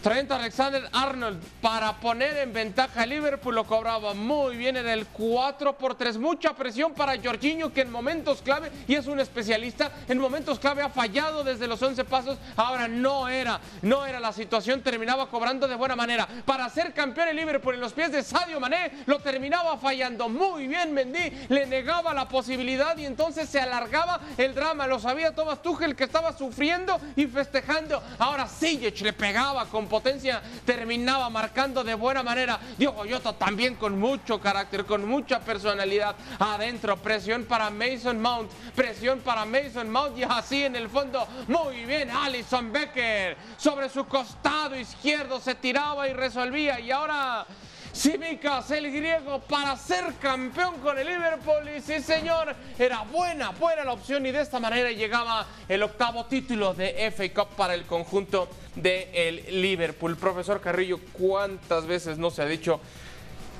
Trent 0.04 0.30
Alexander 0.30 0.86
Arnold 0.92 1.42
para 1.62 1.94
poner 1.94 2.36
en 2.36 2.52
ventaja 2.52 3.00
a 3.00 3.06
Liverpool 3.06 3.54
lo 3.54 3.64
cobraba 3.64 4.12
muy 4.12 4.54
bien 4.54 4.76
en 4.76 4.86
el 4.86 5.06
4 5.06 5.78
por 5.78 5.94
3. 5.94 6.18
Mucha 6.18 6.52
presión 6.52 6.92
para 6.92 7.16
Jorginho 7.18 7.72
que 7.72 7.80
en 7.80 7.90
momentos 7.90 8.42
clave, 8.42 8.70
y 8.86 8.96
es 8.96 9.06
un 9.06 9.18
especialista, 9.18 9.90
en 10.06 10.18
momentos 10.18 10.58
clave 10.58 10.82
ha 10.82 10.90
fallado 10.90 11.42
desde 11.42 11.66
los 11.66 11.80
11 11.80 12.04
pasos. 12.04 12.36
Ahora 12.54 12.86
no 12.86 13.30
era, 13.30 13.58
no 13.80 14.04
era 14.04 14.20
la 14.20 14.34
situación, 14.34 14.82
terminaba 14.82 15.30
cobrando 15.30 15.66
de 15.66 15.74
buena 15.74 15.96
manera. 15.96 16.28
Para 16.44 16.68
ser 16.68 16.92
campeón 16.92 17.28
el 17.28 17.36
Liverpool 17.36 17.76
en 17.76 17.80
los 17.80 17.94
pies 17.94 18.12
de 18.12 18.22
Sadio 18.22 18.60
Mané 18.60 18.92
lo 19.06 19.20
terminaba 19.20 19.78
fallando 19.78 20.28
muy 20.28 20.66
bien 20.66 20.92
Mendy, 20.92 21.46
le 21.48 21.64
negaba 21.64 22.12
la 22.12 22.28
posibilidad 22.28 22.94
y 22.98 23.06
entonces 23.06 23.48
se 23.48 23.58
alargaba 23.58 24.20
el 24.36 24.54
drama. 24.54 24.86
Lo 24.86 24.98
sabía 24.98 25.34
Thomas 25.34 25.62
Tuchel 25.62 25.96
que 25.96 26.04
estaba 26.04 26.36
sufriendo 26.36 27.00
y 27.16 27.26
festejando. 27.26 28.02
Ahora 28.18 28.46
Sijic 28.46 29.00
le 29.00 29.14
pegaba 29.14 29.64
con 29.64 29.93
potencia, 29.94 30.42
terminaba 30.66 31.30
marcando 31.30 31.84
de 31.84 31.94
buena 31.94 32.24
manera. 32.24 32.58
Diogo 32.76 33.04
Jota 33.08 33.32
también 33.32 33.76
con 33.76 33.96
mucho 33.96 34.40
carácter, 34.40 34.84
con 34.84 35.06
mucha 35.08 35.38
personalidad 35.38 36.16
adentro. 36.40 36.96
Presión 36.96 37.44
para 37.44 37.70
Mason 37.70 38.20
Mount, 38.20 38.50
presión 38.74 39.20
para 39.20 39.44
Mason 39.44 39.88
Mount 39.88 40.18
y 40.18 40.24
así 40.24 40.64
en 40.64 40.74
el 40.74 40.88
fondo. 40.88 41.24
Muy 41.46 41.84
bien, 41.84 42.10
Alison 42.10 42.72
Becker 42.72 43.36
sobre 43.56 43.88
su 43.88 44.04
costado 44.06 44.74
izquierdo 44.74 45.38
se 45.38 45.54
tiraba 45.54 46.08
y 46.08 46.12
resolvía. 46.12 46.80
Y 46.80 46.90
ahora 46.90 47.46
Simicas, 47.94 48.72
el 48.72 48.90
griego, 48.90 49.38
para 49.48 49.76
ser 49.76 50.14
campeón 50.20 50.80
con 50.80 50.98
el 50.98 51.06
Liverpool. 51.06 51.70
Y 51.76 51.80
sí, 51.80 52.00
señor, 52.00 52.52
era 52.76 53.02
buena, 53.02 53.50
buena 53.50 53.84
la 53.84 53.92
opción. 53.92 54.26
Y 54.26 54.32
de 54.32 54.40
esta 54.40 54.58
manera 54.58 54.90
llegaba 54.90 55.46
el 55.68 55.80
octavo 55.80 56.26
título 56.26 56.74
de 56.74 57.08
FA 57.12 57.32
Cup 57.32 57.54
para 57.56 57.72
el 57.72 57.84
conjunto 57.84 58.48
del 58.74 59.62
Liverpool. 59.62 60.16
Profesor 60.16 60.60
Carrillo, 60.60 60.98
¿cuántas 61.12 61.86
veces 61.86 62.18
no 62.18 62.32
se 62.32 62.42
ha 62.42 62.46
dicho? 62.46 62.80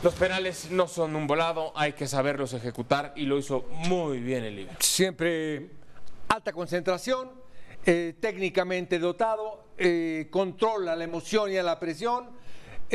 Los 0.03 0.15
penales 0.15 0.69
no 0.69 0.89
son 0.89 1.15
un 1.15 1.29
volado, 1.29 1.73
hay 1.77 1.93
que 1.93 2.09
saberlos 2.09 2.55
ejecutar 2.55 3.13
y 3.15 3.27
lo 3.27 3.39
hizo 3.39 3.65
muy 3.71 4.19
bien 4.19 4.43
el 4.43 4.57
Liverpool. 4.57 4.83
Siempre 4.83 5.71
alta 6.27 6.53
concentración, 6.53 7.31
eh, 7.87 8.17
técnicamente 8.21 8.99
dotado, 8.99 9.69
eh, 9.79 10.27
controla 10.29 10.97
la 10.97 11.05
emoción 11.05 11.53
y 11.53 11.55
la 11.55 11.79
presión 11.79 12.43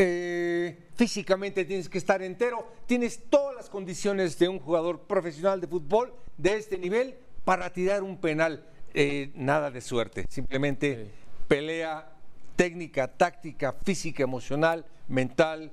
eh, 0.02 0.78
físicamente 0.96 1.66
tienes 1.66 1.90
que 1.90 1.98
estar 1.98 2.22
entero, 2.22 2.66
tienes 2.86 3.30
todas 3.30 3.54
las 3.54 3.70
condiciones 3.70 4.40
de 4.40 4.48
un 4.48 4.58
jugador 4.58 5.02
profesional 5.02 5.60
de 5.60 5.68
fútbol 5.68 6.14
de 6.38 6.56
este 6.56 6.78
nivel 6.78 7.18
para 7.44 7.74
tirar 7.74 8.02
un 8.02 8.16
penal. 8.18 8.66
Eh, 8.94 9.32
nada 9.36 9.70
de 9.70 9.82
suerte, 9.82 10.26
simplemente 10.30 11.12
pelea 11.50 12.14
técnica, 12.56 13.10
táctica, 13.10 13.76
física, 13.84 14.24
emocional, 14.24 14.86
mental, 15.10 15.70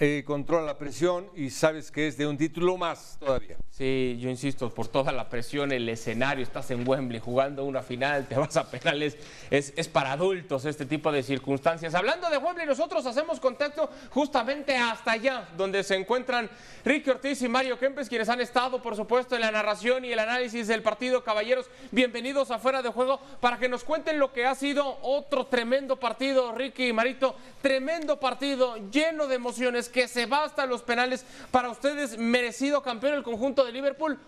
eh, 0.00 0.24
controla 0.24 0.64
la 0.64 0.78
presión 0.78 1.28
y 1.34 1.50
sabes 1.50 1.90
que 1.90 2.08
es 2.08 2.16
de 2.16 2.26
un 2.26 2.38
título 2.38 2.78
más 2.78 3.18
todavía. 3.20 3.58
Sí, 3.68 4.16
yo 4.18 4.30
insisto, 4.30 4.70
por 4.70 4.88
toda 4.88 5.12
la 5.12 5.28
presión, 5.28 5.72
el 5.72 5.86
escenario, 5.90 6.42
estás 6.42 6.70
en 6.70 6.88
Wembley 6.88 7.20
jugando 7.20 7.64
una 7.64 7.82
final, 7.82 8.26
te 8.26 8.34
vas 8.34 8.56
a 8.56 8.70
penales, 8.70 9.18
es, 9.50 9.74
es 9.76 9.88
para 9.88 10.12
adultos 10.12 10.64
este 10.64 10.86
tipo 10.86 11.12
de 11.12 11.22
circunstancias. 11.22 11.94
Hablando 11.94 12.30
de 12.30 12.38
Wembley, 12.38 12.66
nosotros 12.66 13.04
hacemos 13.04 13.40
contacto 13.40 13.90
justamente 14.10 14.74
hasta 14.74 15.12
allá, 15.12 15.48
donde 15.58 15.84
se 15.84 15.96
encuentran 15.96 16.48
Ricky 16.82 17.10
Ortiz 17.10 17.42
y 17.42 17.48
Mario 17.48 17.78
Kempes, 17.78 18.08
quienes 18.08 18.30
han 18.30 18.40
estado, 18.40 18.80
por 18.80 18.96
supuesto, 18.96 19.34
en 19.34 19.42
la 19.42 19.50
narración 19.50 20.06
y 20.06 20.12
el 20.12 20.18
análisis 20.18 20.66
del 20.66 20.82
partido. 20.82 21.22
Caballeros, 21.22 21.66
bienvenidos 21.90 22.50
a 22.50 22.58
Fuera 22.58 22.80
de 22.80 22.88
Juego 22.88 23.20
para 23.40 23.58
que 23.58 23.68
nos 23.68 23.84
cuenten 23.84 24.18
lo 24.18 24.32
que 24.32 24.46
ha 24.46 24.54
sido 24.54 24.98
otro 25.02 25.46
tremendo 25.46 26.00
partido, 26.00 26.54
Ricky 26.54 26.88
y 26.88 26.92
Marito, 26.94 27.36
tremendo 27.60 28.18
partido, 28.18 28.76
lleno 28.90 29.26
de 29.26 29.34
emociones 29.34 29.89
que 29.90 30.08
se 30.08 30.26
va 30.26 30.44
hasta 30.44 30.66
los 30.66 30.82
penales. 30.82 31.24
Para 31.50 31.70
ustedes, 31.70 32.16
merecido 32.16 32.82
campeón 32.82 33.14
el 33.14 33.22
conjunto 33.22 33.64
de 33.64 33.72
Liverpool. 33.72 34.18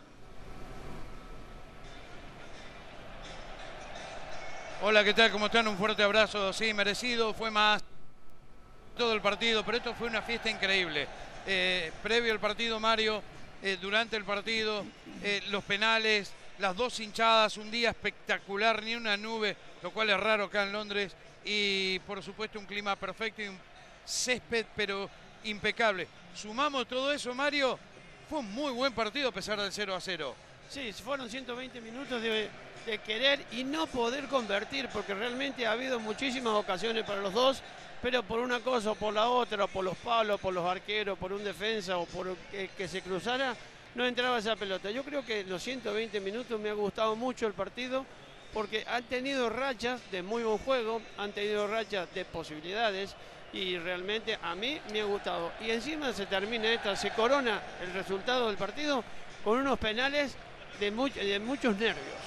Hola, 4.82 5.04
¿qué 5.04 5.14
tal? 5.14 5.30
¿Cómo 5.30 5.46
están? 5.46 5.68
Un 5.68 5.76
fuerte 5.76 6.02
abrazo. 6.02 6.52
Sí, 6.52 6.74
merecido. 6.74 7.32
Fue 7.32 7.50
más 7.50 7.84
todo 8.96 9.14
el 9.14 9.20
partido, 9.20 9.64
pero 9.64 9.78
esto 9.78 9.94
fue 9.94 10.08
una 10.08 10.22
fiesta 10.22 10.50
increíble. 10.50 11.06
Eh, 11.46 11.92
previo 12.02 12.32
al 12.32 12.40
partido, 12.40 12.78
Mario, 12.80 13.22
eh, 13.62 13.78
durante 13.80 14.16
el 14.16 14.24
partido, 14.24 14.84
eh, 15.22 15.42
los 15.50 15.64
penales, 15.64 16.32
las 16.58 16.76
dos 16.76 16.98
hinchadas, 17.00 17.56
un 17.56 17.70
día 17.70 17.90
espectacular, 17.90 18.82
ni 18.82 18.94
una 18.94 19.16
nube, 19.16 19.56
lo 19.82 19.92
cual 19.92 20.10
es 20.10 20.18
raro 20.18 20.44
acá 20.44 20.64
en 20.64 20.72
Londres. 20.72 21.14
Y 21.44 21.98
por 22.00 22.22
supuesto 22.22 22.58
un 22.58 22.66
clima 22.66 22.96
perfecto 22.96 23.42
y 23.42 23.48
un 23.48 23.58
césped, 24.04 24.66
pero 24.76 25.08
impecable. 25.44 26.06
Sumamos 26.34 26.86
todo 26.86 27.12
eso, 27.12 27.34
Mario. 27.34 27.78
Fue 28.28 28.38
un 28.38 28.52
muy 28.52 28.72
buen 28.72 28.92
partido 28.92 29.28
a 29.28 29.32
pesar 29.32 29.60
del 29.60 29.72
0 29.72 29.94
a 29.94 30.00
0. 30.00 30.34
Sí, 30.68 30.92
fueron 30.92 31.28
120 31.28 31.80
minutos 31.80 32.22
de, 32.22 32.48
querer 33.06 33.44
y 33.52 33.62
no 33.62 33.86
poder 33.86 34.26
convertir, 34.26 34.88
porque 34.92 35.14
realmente 35.14 35.66
ha 35.66 35.72
habido 35.72 36.00
muchísimas 36.00 36.54
ocasiones 36.54 37.04
para 37.04 37.20
los 37.20 37.32
dos, 37.32 37.62
pero 38.00 38.22
por 38.22 38.40
una 38.40 38.60
cosa 38.60 38.92
o 38.92 38.94
por 38.94 39.14
la 39.14 39.28
otra, 39.28 39.66
por 39.66 39.84
los 39.84 39.96
palos, 39.98 40.40
por 40.40 40.52
los 40.52 40.66
arqueros, 40.66 41.18
por 41.18 41.32
un 41.32 41.44
defensa 41.44 41.98
o 41.98 42.06
por 42.06 42.34
que, 42.50 42.70
que 42.76 42.88
se 42.88 43.02
cruzara, 43.02 43.54
no 43.94 44.06
entraba 44.06 44.38
esa 44.38 44.56
pelota. 44.56 44.90
Yo 44.90 45.04
creo 45.04 45.24
que 45.24 45.44
los 45.44 45.62
120 45.62 46.18
minutos 46.20 46.58
me 46.58 46.70
ha 46.70 46.74
gustado 46.74 47.14
mucho 47.14 47.46
el 47.46 47.52
partido 47.52 48.04
porque 48.52 48.84
han 48.88 49.04
tenido 49.04 49.48
rachas 49.48 50.00
de 50.10 50.22
muy 50.22 50.42
buen 50.42 50.58
juego, 50.58 51.00
han 51.18 51.32
tenido 51.32 51.66
rachas 51.66 52.12
de 52.14 52.24
posibilidades 52.24 53.14
y 53.52 53.78
realmente 53.78 54.38
a 54.42 54.54
mí 54.54 54.78
me 54.92 55.00
ha 55.00 55.04
gustado. 55.04 55.52
Y 55.60 55.70
encima 55.70 56.12
se 56.12 56.26
termina 56.26 56.72
esta, 56.72 56.96
se 56.96 57.10
corona 57.10 57.60
el 57.82 57.92
resultado 57.92 58.48
del 58.48 58.56
partido 58.56 59.04
con 59.44 59.58
unos 59.58 59.78
penales 59.78 60.36
de, 60.80 60.90
de 60.90 61.38
muchos 61.38 61.76
nervios 61.76 62.22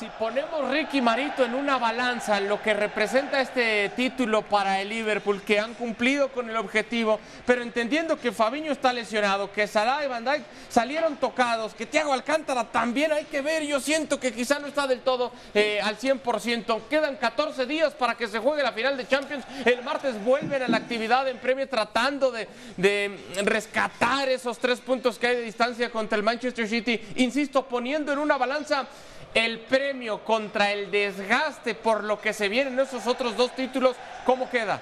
si 0.00 0.06
ponemos 0.18 0.66
Ricky 0.70 1.02
Marito 1.02 1.44
en 1.44 1.54
una 1.54 1.76
balanza, 1.76 2.40
lo 2.40 2.62
que 2.62 2.72
representa 2.72 3.38
este 3.42 3.90
título 3.90 4.40
para 4.40 4.80
el 4.80 4.88
Liverpool, 4.88 5.42
que 5.42 5.60
han 5.60 5.74
cumplido 5.74 6.30
con 6.30 6.48
el 6.48 6.56
objetivo, 6.56 7.20
pero 7.44 7.62
entendiendo 7.62 8.18
que 8.18 8.32
Fabiño 8.32 8.72
está 8.72 8.94
lesionado, 8.94 9.52
que 9.52 9.66
Salah 9.66 10.02
y 10.02 10.08
Van 10.08 10.24
Dijk 10.24 10.42
salieron 10.70 11.16
tocados, 11.16 11.74
que 11.74 11.84
Thiago 11.84 12.14
Alcántara 12.14 12.64
también 12.64 13.12
hay 13.12 13.26
que 13.26 13.42
ver, 13.42 13.62
yo 13.64 13.78
siento 13.78 14.18
que 14.18 14.32
quizá 14.32 14.58
no 14.58 14.68
está 14.68 14.86
del 14.86 15.00
todo 15.00 15.32
eh, 15.52 15.82
al 15.82 15.98
100%. 15.98 16.80
Quedan 16.88 17.16
14 17.16 17.66
días 17.66 17.92
para 17.92 18.14
que 18.14 18.26
se 18.26 18.38
juegue 18.38 18.62
la 18.62 18.72
final 18.72 18.96
de 18.96 19.06
Champions. 19.06 19.44
El 19.66 19.82
martes 19.82 20.24
vuelven 20.24 20.62
a 20.62 20.68
la 20.68 20.78
actividad 20.78 21.28
en 21.28 21.36
premio 21.36 21.68
tratando 21.68 22.30
de, 22.30 22.48
de 22.78 23.18
rescatar 23.44 24.30
esos 24.30 24.58
tres 24.58 24.80
puntos 24.80 25.18
que 25.18 25.26
hay 25.26 25.36
de 25.36 25.42
distancia 25.42 25.90
contra 25.90 26.16
el 26.16 26.22
Manchester 26.22 26.66
City. 26.66 26.98
Insisto, 27.16 27.66
poniendo 27.66 28.14
en 28.14 28.18
una 28.18 28.38
balanza 28.38 28.86
el 29.34 29.60
premio 29.60 30.24
contra 30.24 30.72
el 30.72 30.90
desgaste 30.90 31.74
por 31.74 32.04
lo 32.04 32.20
que 32.20 32.32
se 32.32 32.48
vienen 32.48 32.78
esos 32.78 33.06
otros 33.06 33.36
dos 33.36 33.54
títulos, 33.54 33.96
¿cómo 34.24 34.50
queda? 34.50 34.80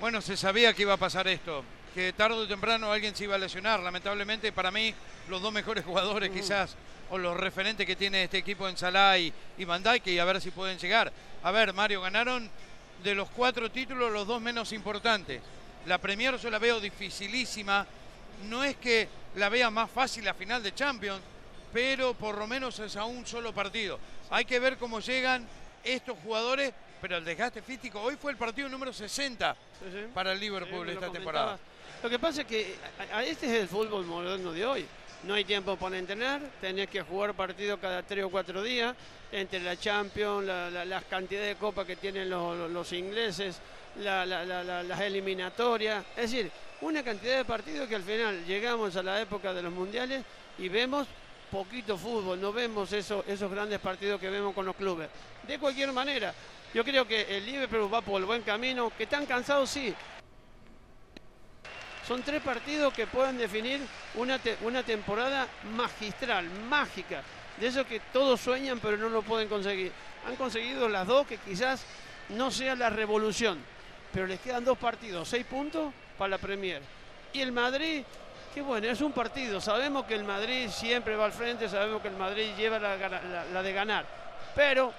Bueno, 0.00 0.20
se 0.20 0.36
sabía 0.36 0.74
que 0.74 0.82
iba 0.82 0.94
a 0.94 0.96
pasar 0.96 1.28
esto, 1.28 1.64
que 1.94 2.12
tarde 2.12 2.34
o 2.34 2.48
temprano 2.48 2.90
alguien 2.90 3.14
se 3.14 3.22
iba 3.22 3.36
a 3.36 3.38
lesionar. 3.38 3.78
Lamentablemente, 3.78 4.50
para 4.50 4.72
mí, 4.72 4.92
los 5.28 5.40
dos 5.40 5.52
mejores 5.52 5.84
jugadores 5.86 6.30
quizás, 6.30 6.74
o 7.10 7.18
los 7.18 7.36
referentes 7.36 7.86
que 7.86 7.94
tiene 7.94 8.24
este 8.24 8.38
equipo 8.38 8.68
en 8.68 8.76
Salah 8.76 9.16
y, 9.18 9.32
y 9.58 9.64
Van 9.64 9.84
y 10.04 10.18
a 10.18 10.24
ver 10.24 10.40
si 10.40 10.50
pueden 10.50 10.78
llegar. 10.78 11.12
A 11.44 11.52
ver, 11.52 11.72
Mario, 11.72 12.00
ganaron 12.00 12.50
de 13.04 13.14
los 13.14 13.28
cuatro 13.30 13.70
títulos 13.70 14.10
los 14.10 14.26
dos 14.26 14.40
menos 14.40 14.72
importantes. 14.72 15.40
La 15.86 15.98
Premier 15.98 16.36
yo 16.36 16.50
la 16.50 16.58
veo 16.58 16.80
dificilísima. 16.80 17.86
No 18.48 18.64
es 18.64 18.76
que 18.76 19.08
la 19.36 19.48
vea 19.48 19.70
más 19.70 19.90
fácil 19.90 20.24
la 20.24 20.34
final 20.34 20.62
de 20.62 20.74
Champions, 20.74 21.22
pero 21.72 22.14
por 22.14 22.36
lo 22.36 22.46
menos 22.46 22.78
es 22.78 22.96
a 22.96 23.04
un 23.04 23.26
solo 23.26 23.52
partido. 23.52 23.98
Hay 24.30 24.44
que 24.44 24.58
ver 24.58 24.76
cómo 24.76 25.00
llegan 25.00 25.46
estos 25.84 26.18
jugadores, 26.22 26.72
pero 27.00 27.16
el 27.16 27.24
desgaste 27.24 27.62
físico, 27.62 28.00
hoy 28.00 28.16
fue 28.16 28.32
el 28.32 28.38
partido 28.38 28.68
número 28.68 28.92
60 28.92 29.56
para 30.14 30.32
el 30.32 30.40
Liverpool 30.40 30.88
esta 30.88 31.10
temporada. 31.10 31.58
Lo 32.02 32.10
que 32.10 32.18
pasa 32.18 32.42
es 32.42 32.46
que 32.46 32.74
este 33.26 33.46
es 33.46 33.62
el 33.62 33.68
fútbol 33.68 34.04
moderno 34.04 34.52
de 34.52 34.66
hoy. 34.66 34.86
No 35.24 35.34
hay 35.34 35.44
tiempo 35.44 35.76
para 35.76 35.98
entrenar, 35.98 36.40
tenés 36.60 36.88
que 36.88 37.00
jugar 37.00 37.32
partido 37.34 37.78
cada 37.78 38.02
tres 38.02 38.24
o 38.24 38.30
cuatro 38.30 38.60
días, 38.60 38.94
entre 39.30 39.60
la 39.60 39.76
Champions, 39.76 40.44
las 40.44 41.04
cantidades 41.04 41.50
de 41.50 41.56
copas 41.56 41.86
que 41.86 41.94
tienen 41.94 42.28
los, 42.28 42.92
ingleses, 42.92 43.60
las 43.96 45.00
eliminatorias. 45.00 46.04
Es 46.16 46.30
decir, 46.30 46.50
una 46.80 47.02
cantidad 47.02 47.38
de 47.38 47.44
partidos 47.44 47.88
que 47.88 47.96
al 47.96 48.02
final 48.02 48.44
llegamos 48.44 48.96
a 48.96 49.02
la 49.02 49.20
época 49.20 49.52
de 49.52 49.62
los 49.62 49.72
mundiales 49.72 50.24
y 50.58 50.68
vemos 50.68 51.06
poquito 51.50 51.98
fútbol, 51.98 52.40
no 52.40 52.50
vemos 52.52 52.92
esos 52.92 53.50
grandes 53.50 53.78
partidos 53.78 54.18
que 54.18 54.30
vemos 54.30 54.54
con 54.54 54.64
los 54.64 54.74
clubes. 54.74 55.08
De 55.46 55.58
cualquier 55.58 55.92
manera, 55.92 56.34
yo 56.72 56.82
creo 56.82 57.06
que 57.06 57.36
el 57.36 57.44
Liverpool 57.44 57.92
va 57.92 58.00
por 58.00 58.18
el 58.20 58.26
buen 58.26 58.42
camino, 58.42 58.90
que 58.96 59.02
están 59.02 59.26
cansados 59.26 59.68
sí. 59.68 59.94
Son 62.08 62.22
tres 62.22 62.42
partidos 62.42 62.92
que 62.94 63.06
pueden 63.06 63.36
definir 63.36 63.80
una, 64.14 64.40
una 64.62 64.82
temporada 64.82 65.46
magistral, 65.76 66.48
mágica, 66.68 67.22
de 67.58 67.66
eso 67.66 67.86
que 67.86 68.00
todos 68.12 68.40
sueñan 68.40 68.80
pero 68.80 68.96
no 68.96 69.10
lo 69.10 69.22
pueden 69.22 69.48
conseguir. 69.48 69.92
Han 70.26 70.36
conseguido 70.36 70.88
las 70.88 71.06
dos 71.06 71.26
que 71.26 71.36
quizás 71.36 71.84
no 72.30 72.50
sea 72.50 72.74
la 72.74 72.88
revolución, 72.88 73.58
pero 74.12 74.26
les 74.26 74.40
quedan 74.40 74.64
dos 74.64 74.78
partidos, 74.78 75.28
seis 75.28 75.44
puntos 75.46 75.92
para 76.18 76.30
la 76.30 76.38
Premier. 76.38 76.82
Y 77.32 77.40
el 77.40 77.52
Madrid, 77.52 78.04
que 78.54 78.60
bueno, 78.60 78.86
es 78.86 79.00
un 79.00 79.12
partido. 79.12 79.60
Sabemos 79.60 80.04
que 80.04 80.14
el 80.14 80.24
Madrid 80.24 80.68
siempre 80.68 81.16
va 81.16 81.24
al 81.24 81.32
frente, 81.32 81.68
sabemos 81.68 82.02
que 82.02 82.08
el 82.08 82.16
Madrid 82.16 82.50
lleva 82.56 82.78
la, 82.78 83.62
de 83.62 83.72
ganar. 83.72 84.04
Pero 84.54 84.92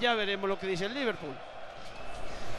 ya 0.00 0.14
veremos 0.14 0.48
lo 0.48 0.58
que 0.58 0.68
dice 0.68 0.86
el 0.86 0.94
Liverpool. 0.94 1.34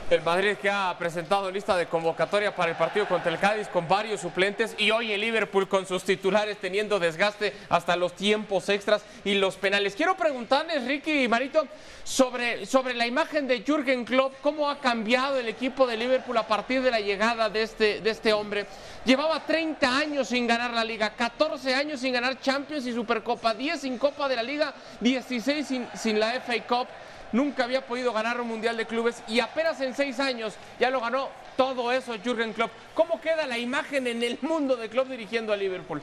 El 0.09 0.21
Madrid 0.21 0.55
que 0.55 0.69
ha 0.69 0.95
presentado 0.97 1.51
lista 1.51 1.75
de 1.75 1.87
convocatoria 1.87 2.55
para 2.55 2.71
el 2.71 2.77
partido 2.77 3.05
contra 3.09 3.29
el 3.29 3.39
Cádiz 3.39 3.67
con 3.67 3.89
varios 3.89 4.21
suplentes 4.21 4.73
y 4.77 4.89
hoy 4.89 5.11
el 5.11 5.19
Liverpool 5.19 5.67
con 5.67 5.85
sus 5.85 6.05
titulares 6.05 6.57
teniendo 6.59 6.97
desgaste 6.97 7.53
hasta 7.67 7.97
los 7.97 8.13
tiempos 8.13 8.69
extras 8.69 9.03
y 9.25 9.33
los 9.33 9.57
penales. 9.57 9.97
Quiero 9.97 10.15
preguntarles, 10.15 10.85
Ricky 10.85 11.23
y 11.23 11.27
Marito, 11.27 11.67
sobre, 12.05 12.65
sobre 12.65 12.93
la 12.93 13.05
imagen 13.05 13.49
de 13.49 13.63
Jürgen 13.63 14.05
Klopp, 14.05 14.35
cómo 14.41 14.69
ha 14.69 14.79
cambiado 14.79 15.39
el 15.39 15.49
equipo 15.49 15.85
de 15.85 15.97
Liverpool 15.97 16.37
a 16.37 16.47
partir 16.47 16.81
de 16.81 16.91
la 16.91 17.01
llegada 17.01 17.49
de 17.49 17.63
este, 17.63 17.99
de 17.99 18.09
este 18.09 18.31
hombre. 18.31 18.65
Llevaba 19.03 19.45
30 19.45 19.97
años 19.97 20.29
sin 20.29 20.47
ganar 20.47 20.71
la 20.71 20.85
liga, 20.85 21.09
14 21.17 21.75
años 21.75 21.99
sin 21.99 22.13
ganar 22.13 22.39
Champions 22.39 22.87
y 22.87 22.93
Supercopa, 22.93 23.53
10 23.53 23.81
sin 23.81 23.97
Copa 23.97 24.29
de 24.29 24.37
la 24.37 24.43
Liga, 24.43 24.73
16 25.01 25.67
sin, 25.67 25.85
sin 25.95 26.17
la 26.17 26.31
FA 26.39 26.65
Cup 26.65 26.87
nunca 27.31 27.63
había 27.63 27.86
podido 27.86 28.13
ganar 28.13 28.39
un 28.39 28.48
Mundial 28.48 28.77
de 28.77 28.86
Clubes 28.86 29.22
y 29.27 29.39
apenas 29.39 29.79
en 29.81 29.96
seis 29.96 30.19
años 30.19 30.55
ya 30.79 30.89
lo 30.89 31.01
ganó 31.01 31.29
todo 31.55 31.91
eso 31.91 32.15
Jürgen 32.24 32.53
Klopp. 32.53 32.72
¿Cómo 32.93 33.19
queda 33.19 33.46
la 33.48 33.57
imagen 33.57 34.07
en 34.07 34.24
el 34.24 34.38
mundo 34.41 34.75
de 34.75 34.89
Klopp 34.89 35.10
dirigiendo 35.10 35.51
a 35.53 35.57
Liverpool? 35.57 36.01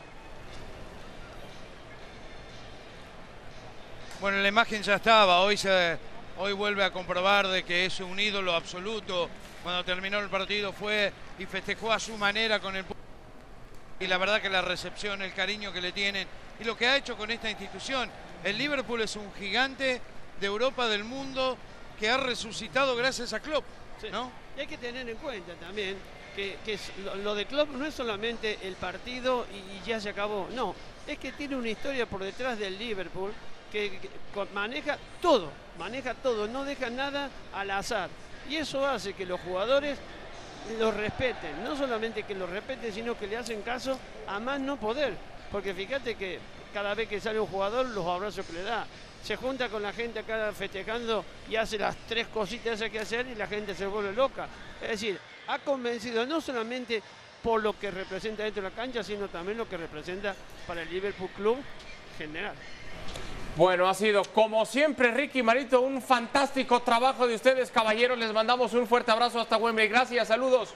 Bueno, 4.21 4.38
la 4.38 4.49
imagen 4.49 4.83
ya 4.83 4.95
estaba, 4.95 5.40
hoy, 5.40 5.57
se, 5.57 5.99
hoy 6.38 6.52
vuelve 6.52 6.83
a 6.83 6.90
comprobar 6.90 7.47
de 7.49 7.62
que 7.62 7.87
es 7.87 8.00
un 8.00 8.19
ídolo 8.19 8.54
absoluto. 8.54 9.28
Cuando 9.62 9.85
terminó 9.85 10.19
el 10.19 10.28
partido 10.28 10.73
fue 10.73 11.12
y 11.38 11.47
festejó 11.47 11.93
a 11.93 11.99
su 11.99 12.16
manera 12.16 12.61
con 12.61 12.76
el 12.76 12.85
y 14.00 14.07
la 14.07 14.19
verdad 14.19 14.40
que 14.43 14.50
la 14.50 14.61
recepción, 14.61 15.23
el 15.23 15.33
cariño 15.33 15.73
que 15.73 15.81
le 15.81 15.93
tienen 15.93 16.26
y 16.61 16.64
lo 16.64 16.76
que 16.76 16.87
ha 16.87 16.97
hecho 16.97 17.16
con 17.16 17.31
esta 17.31 17.49
institución. 17.50 18.11
El 18.43 18.59
Liverpool 18.59 19.00
es 19.00 19.16
un 19.16 19.33
gigante 19.35 20.00
de 20.41 20.47
Europa, 20.47 20.88
del 20.88 21.05
mundo, 21.05 21.57
que 21.99 22.09
ha 22.09 22.17
resucitado 22.17 22.97
gracias 22.97 23.33
a 23.33 23.41
Klopp. 23.41 23.64
¿no? 24.11 24.31
Y 24.57 24.61
hay 24.61 24.67
que 24.67 24.79
tener 24.79 25.09
en 25.09 25.17
cuenta 25.17 25.55
también 25.55 25.97
que, 26.35 26.79
lo 27.23 27.35
de 27.35 27.47
Klopp 27.47 27.71
no 27.71 27.87
es 27.87 27.95
solamente 27.95 28.59
el 28.62 28.75
partido 28.75 29.47
y, 29.53 29.87
ya 29.87 30.00
se 30.00 30.11
acabó. 30.11 30.49
No, 30.55 30.75
es 31.07 31.19
que 31.19 31.33
tiene 31.33 31.57
una 31.57 31.69
historia 31.69 32.07
por 32.07 32.23
detrás 32.23 32.59
del 32.59 32.79
Liverpool 32.79 33.33
que, 33.71 33.99
maneja 34.53 34.99
todo, 35.21 35.50
maneja 35.79 36.14
todo, 36.14 36.49
no 36.49 36.64
deja 36.64 36.91
nada 36.91 37.31
al 37.53 37.71
azar. 37.71 38.11
Y 38.49 38.57
eso 38.57 38.87
hace 38.87 39.14
que 39.14 39.25
los 39.25 39.41
jugadores 39.41 39.99
lo 40.79 40.91
respeten, 40.91 41.62
no 41.62 41.76
solamente 41.76 42.25
que 42.25 42.35
lo 42.35 42.47
respeten, 42.47 42.93
sino 42.93 43.19
que 43.19 43.26
le 43.26 43.37
hacen 43.37 43.62
caso 43.62 43.99
a 44.26 44.38
más 44.41 44.61
no 44.61 44.76
poder. 44.76 45.14
Porque 45.50 45.75
fíjate 45.75 46.17
que 46.17 46.38
cada 46.73 46.95
vez 46.95 47.09
que 47.09 47.21
sale 47.21 47.38
un 47.38 47.47
jugador, 47.47 47.87
los 47.87 48.07
abrazos 48.07 48.45
que 48.47 48.55
le 48.55 48.62
da, 48.62 48.87
se 49.25 49.37
junta 49.37 49.71
con 49.71 49.83
la 49.83 49.93
gente 49.93 50.19
acá 50.19 50.52
festejando 50.52 51.25
y 51.49 51.57
hace 51.57 51.78
las 51.78 51.97
tres 52.07 52.26
cositas 52.28 52.83
que 52.83 53.00
hacer 53.00 53.26
y 53.26 53.35
la 53.35 53.47
gente 53.47 53.75
se 53.75 53.87
vuelve 53.87 54.12
loca. 54.12 54.47
Es 54.83 54.90
decir, 54.90 55.19
ha 55.49 55.59
convencido 55.61 56.26
no 56.26 56.43
solamente 56.43 57.02
por 57.43 57.62
lo 57.62 57.78
que 57.78 57.90
representa 57.90 58.43
dentro 58.43 58.62
de 58.62 58.69
la 58.69 58.75
cancha, 58.75 59.02
sino 59.02 59.28
también 59.28 59.57
lo 59.57 59.69
que 59.69 59.78
representa 59.78 60.35
para 60.66 60.83
el 60.83 60.90
Liverpool 60.90 61.31
Club 61.31 61.57
general. 62.19 62.54
Bueno, 63.57 63.88
ha 63.88 63.95
sido 63.95 64.25
como 64.25 64.66
siempre, 64.66 65.11
Ricky 65.12 65.43
Marito, 65.43 65.81
un 65.81 66.02
fantástico 66.02 66.81
trabajo 66.81 67.26
de 67.26 67.37
ustedes, 67.37 67.71
caballeros. 67.71 68.19
Les 68.19 68.33
mandamos 68.33 68.75
un 68.75 68.87
fuerte 68.87 69.11
abrazo 69.11 69.40
hasta 69.40 69.57
Wembley. 69.57 69.88
Gracias, 69.88 70.28
saludos. 70.28 70.75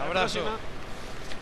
Abrazo. 0.00 0.40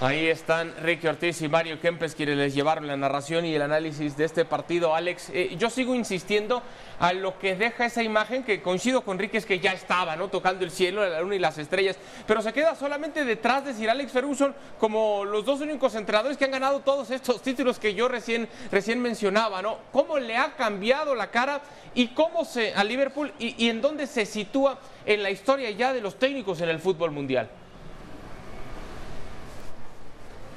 Ahí 0.02 0.28
están 0.28 0.74
Ricky 0.80 1.08
Ortiz 1.08 1.42
y 1.42 1.48
Mario 1.50 1.78
Kempes 1.78 2.14
quienes 2.14 2.38
les 2.38 2.54
llevaron 2.54 2.86
la 2.86 2.96
narración 2.96 3.44
y 3.44 3.54
el 3.54 3.60
análisis 3.60 4.16
de 4.16 4.24
este 4.24 4.46
partido. 4.46 4.94
Alex, 4.94 5.28
eh, 5.28 5.56
yo 5.58 5.68
sigo 5.68 5.94
insistiendo 5.94 6.62
a 6.98 7.12
lo 7.12 7.38
que 7.38 7.54
deja 7.54 7.84
esa 7.84 8.02
imagen 8.02 8.42
que 8.42 8.62
coincido 8.62 9.02
con 9.02 9.18
Ricky 9.18 9.36
es 9.36 9.44
que 9.44 9.60
ya 9.60 9.74
estaba, 9.74 10.16
¿no? 10.16 10.28
Tocando 10.28 10.64
el 10.64 10.70
cielo, 10.70 11.06
la 11.06 11.20
luna 11.20 11.34
y 11.34 11.38
las 11.38 11.58
estrellas, 11.58 11.98
pero 12.26 12.40
se 12.40 12.54
queda 12.54 12.74
solamente 12.76 13.26
detrás 13.26 13.62
de 13.66 13.74
Sir 13.74 13.90
Alex 13.90 14.10
Ferguson 14.10 14.54
como 14.78 15.26
los 15.26 15.44
dos 15.44 15.60
únicos 15.60 15.94
entrenadores 15.94 16.38
que 16.38 16.46
han 16.46 16.52
ganado 16.52 16.80
todos 16.80 17.10
estos 17.10 17.42
títulos 17.42 17.78
que 17.78 17.92
yo 17.92 18.08
recién, 18.08 18.48
recién 18.72 19.02
mencionaba, 19.02 19.60
¿no? 19.60 19.76
¿Cómo 19.92 20.18
le 20.18 20.34
ha 20.34 20.56
cambiado 20.56 21.14
la 21.14 21.30
cara 21.30 21.60
y 21.94 22.08
cómo 22.08 22.46
se 22.46 22.72
a 22.72 22.82
Liverpool 22.84 23.34
y, 23.38 23.66
y 23.66 23.68
en 23.68 23.82
dónde 23.82 24.06
se 24.06 24.24
sitúa 24.24 24.78
en 25.04 25.22
la 25.22 25.30
historia 25.30 25.70
ya 25.72 25.92
de 25.92 26.00
los 26.00 26.18
técnicos 26.18 26.62
en 26.62 26.70
el 26.70 26.78
fútbol 26.78 27.10
mundial? 27.10 27.50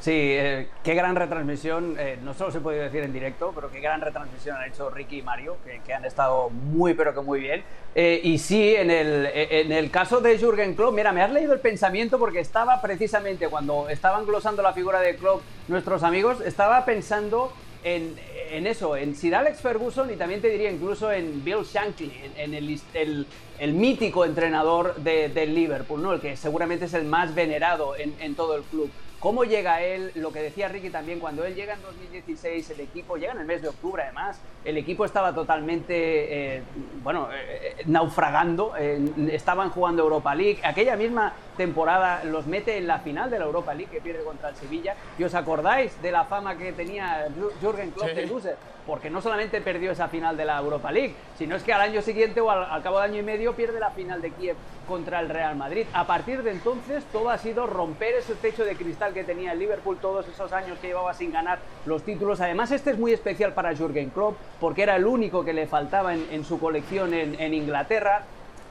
Sí, 0.04 0.12
eh, 0.12 0.68
qué 0.84 0.96
gran 0.96 1.16
retransmisión, 1.16 1.96
eh, 1.98 2.20
no 2.22 2.34
solo 2.34 2.52
se 2.52 2.60
puede 2.60 2.78
decir 2.78 3.04
en 3.04 3.14
directo, 3.14 3.54
pero 3.56 3.72
qué 3.72 3.80
gran 3.80 4.02
retransmisión 4.02 4.58
han 4.58 4.70
hecho 4.70 4.90
Ricky 4.90 5.20
y 5.20 5.22
Mario, 5.22 5.56
que, 5.64 5.94
han 5.94 6.04
estado 6.04 6.50
muy, 6.50 6.94
pero 6.94 7.14
que 7.14 7.22
muy 7.22 7.40
bien. 7.40 7.64
Eh, 7.96 8.20
y 8.22 8.38
sí, 8.38 8.76
en 8.76 8.92
el, 8.92 9.30
en 9.34 9.72
el 9.72 9.90
caso 9.92 10.20
de 10.20 10.38
Jürgen 10.38 10.76
Klopp, 10.76 10.94
mira, 10.94 11.14
me 11.14 11.22
has 11.22 11.32
leído 11.32 11.54
el 11.54 11.62
pensamiento 11.62 12.20
porque 12.20 12.42
estaba 12.42 12.82
precisamente 12.82 13.48
cuando 13.48 13.88
estaban 13.88 14.26
glosando 14.26 14.62
la 14.62 14.74
figura 14.74 15.00
de 15.00 15.16
Klopp 15.16 15.42
nuestros 15.70 16.04
amigos, 16.04 16.42
estaba 16.42 16.84
pensando 16.84 17.54
en, 17.86 18.18
en, 18.52 18.68
eso, 18.68 18.98
en 18.98 19.16
Sir 19.16 19.36
Alex 19.36 19.62
Ferguson 19.62 20.12
y 20.12 20.18
también 20.18 20.42
te 20.42 20.50
diría 20.50 20.70
incluso 20.70 21.14
en 21.14 21.46
Bill 21.46 21.64
Shankly, 21.64 22.12
en, 22.36 22.54
el, 22.54 22.82
el, 22.94 23.26
el, 23.58 23.74
mítico 23.74 24.26
entrenador 24.26 24.96
del 24.96 25.34
de 25.34 25.46
Liverpool, 25.46 26.04
¿no? 26.04 26.12
el 26.12 26.20
que 26.20 26.36
seguramente 26.36 26.86
es 26.86 26.94
el 26.94 27.06
más 27.06 27.34
venerado 27.34 27.96
en, 27.96 28.14
en 28.20 28.36
todo 28.36 28.58
el 28.58 28.64
club. 28.64 28.92
¿Cómo 29.24 29.46
llega 29.46 29.82
él? 29.82 30.12
Lo 30.16 30.34
que 30.34 30.42
decía 30.42 30.68
Ricky 30.68 30.90
también, 30.90 31.22
cuando 31.22 31.46
él 31.46 31.56
llega 31.56 31.76
en 31.76 31.82
2016, 31.82 32.72
el 32.72 32.82
equipo 32.82 33.16
llega 33.16 33.32
en 33.32 33.40
el 33.40 33.46
mes 33.46 33.62
de 33.62 33.70
octubre 33.70 34.04
además, 34.04 34.38
el 34.66 34.78
equipo 34.78 35.06
estaba 35.06 35.34
totalmente, 35.34 36.56
eh, 36.58 36.64
bueno, 37.02 37.30
eh, 37.32 37.76
eh, 37.80 37.84
naufragando, 37.86 38.76
estaban 38.76 39.70
jugando 39.70 40.04
Europa 40.04 40.36
League, 40.36 40.60
aquella 40.62 40.98
misma 40.98 41.32
temporada 41.56 42.26
los 42.26 42.48
mete 42.48 42.76
en 42.76 42.86
la 42.86 43.00
final 43.00 43.30
de 43.30 43.40
la 43.40 43.46
Europa 43.46 43.74
League 43.74 43.92
que 43.94 44.02
pierde 44.02 44.26
contra 44.26 44.50
el 44.50 44.58
Sevilla, 44.58 44.94
y 45.18 45.24
os 45.24 45.34
acordáis 45.36 46.02
de 46.02 46.12
la 46.12 46.26
fama 46.26 46.58
que 46.58 46.74
tenía 46.74 47.26
Jürgen 47.62 47.92
Klopp 47.92 48.10
de 48.10 48.28
loser, 48.28 48.58
porque 48.86 49.10
no 49.10 49.22
solamente 49.22 49.62
perdió 49.62 49.92
esa 49.92 50.10
final 50.10 50.36
de 50.36 50.44
la 50.44 50.60
Europa 50.60 50.92
League, 50.92 51.16
sino 51.38 51.56
es 51.56 51.64
que 51.64 51.72
al 51.72 51.80
año 51.80 52.02
siguiente 52.02 52.42
o 52.42 52.52
al, 52.52 52.66
al 52.66 52.84
cabo 52.84 53.00
de 53.00 53.06
año 53.06 53.20
y 53.20 53.24
medio 53.24 53.54
pierde 53.54 53.80
la 53.80 53.92
final 53.92 54.22
de 54.22 54.32
Kiev 54.32 54.58
contra 54.88 55.22
el 55.22 55.30
Real 55.30 55.56
Madrid. 55.56 55.86
A 55.94 56.06
partir 56.06 56.44
de 56.44 56.52
entonces 56.52 57.06
todo 57.06 57.30
ha 57.30 57.38
sido 57.38 57.68
romper 57.68 58.16
ese 58.16 58.36
techo 58.36 58.66
de 58.66 58.76
cristal 58.76 59.13
que 59.14 59.24
tenía 59.24 59.52
el 59.54 59.60
Liverpool 59.60 59.98
todos 60.02 60.28
esos 60.28 60.52
años 60.52 60.78
que 60.80 60.88
llevaba 60.88 61.14
sin 61.14 61.32
ganar 61.32 61.60
los 61.86 62.04
títulos. 62.04 62.42
Además 62.42 62.72
este 62.72 62.92
es 62.92 62.98
muy 62.98 63.14
especial 63.14 63.54
para 63.54 63.76
Jürgen 63.76 64.10
Klopp 64.10 64.38
porque 64.60 64.84
era 64.84 64.96
el 64.96 65.06
único 65.06 65.44
que 65.44 65.54
le 65.54 65.68
faltaba 65.68 66.14
en, 66.14 66.44
su 66.44 66.60
colección 66.60 67.14
en, 67.14 67.54
Inglaterra. 67.54 68.24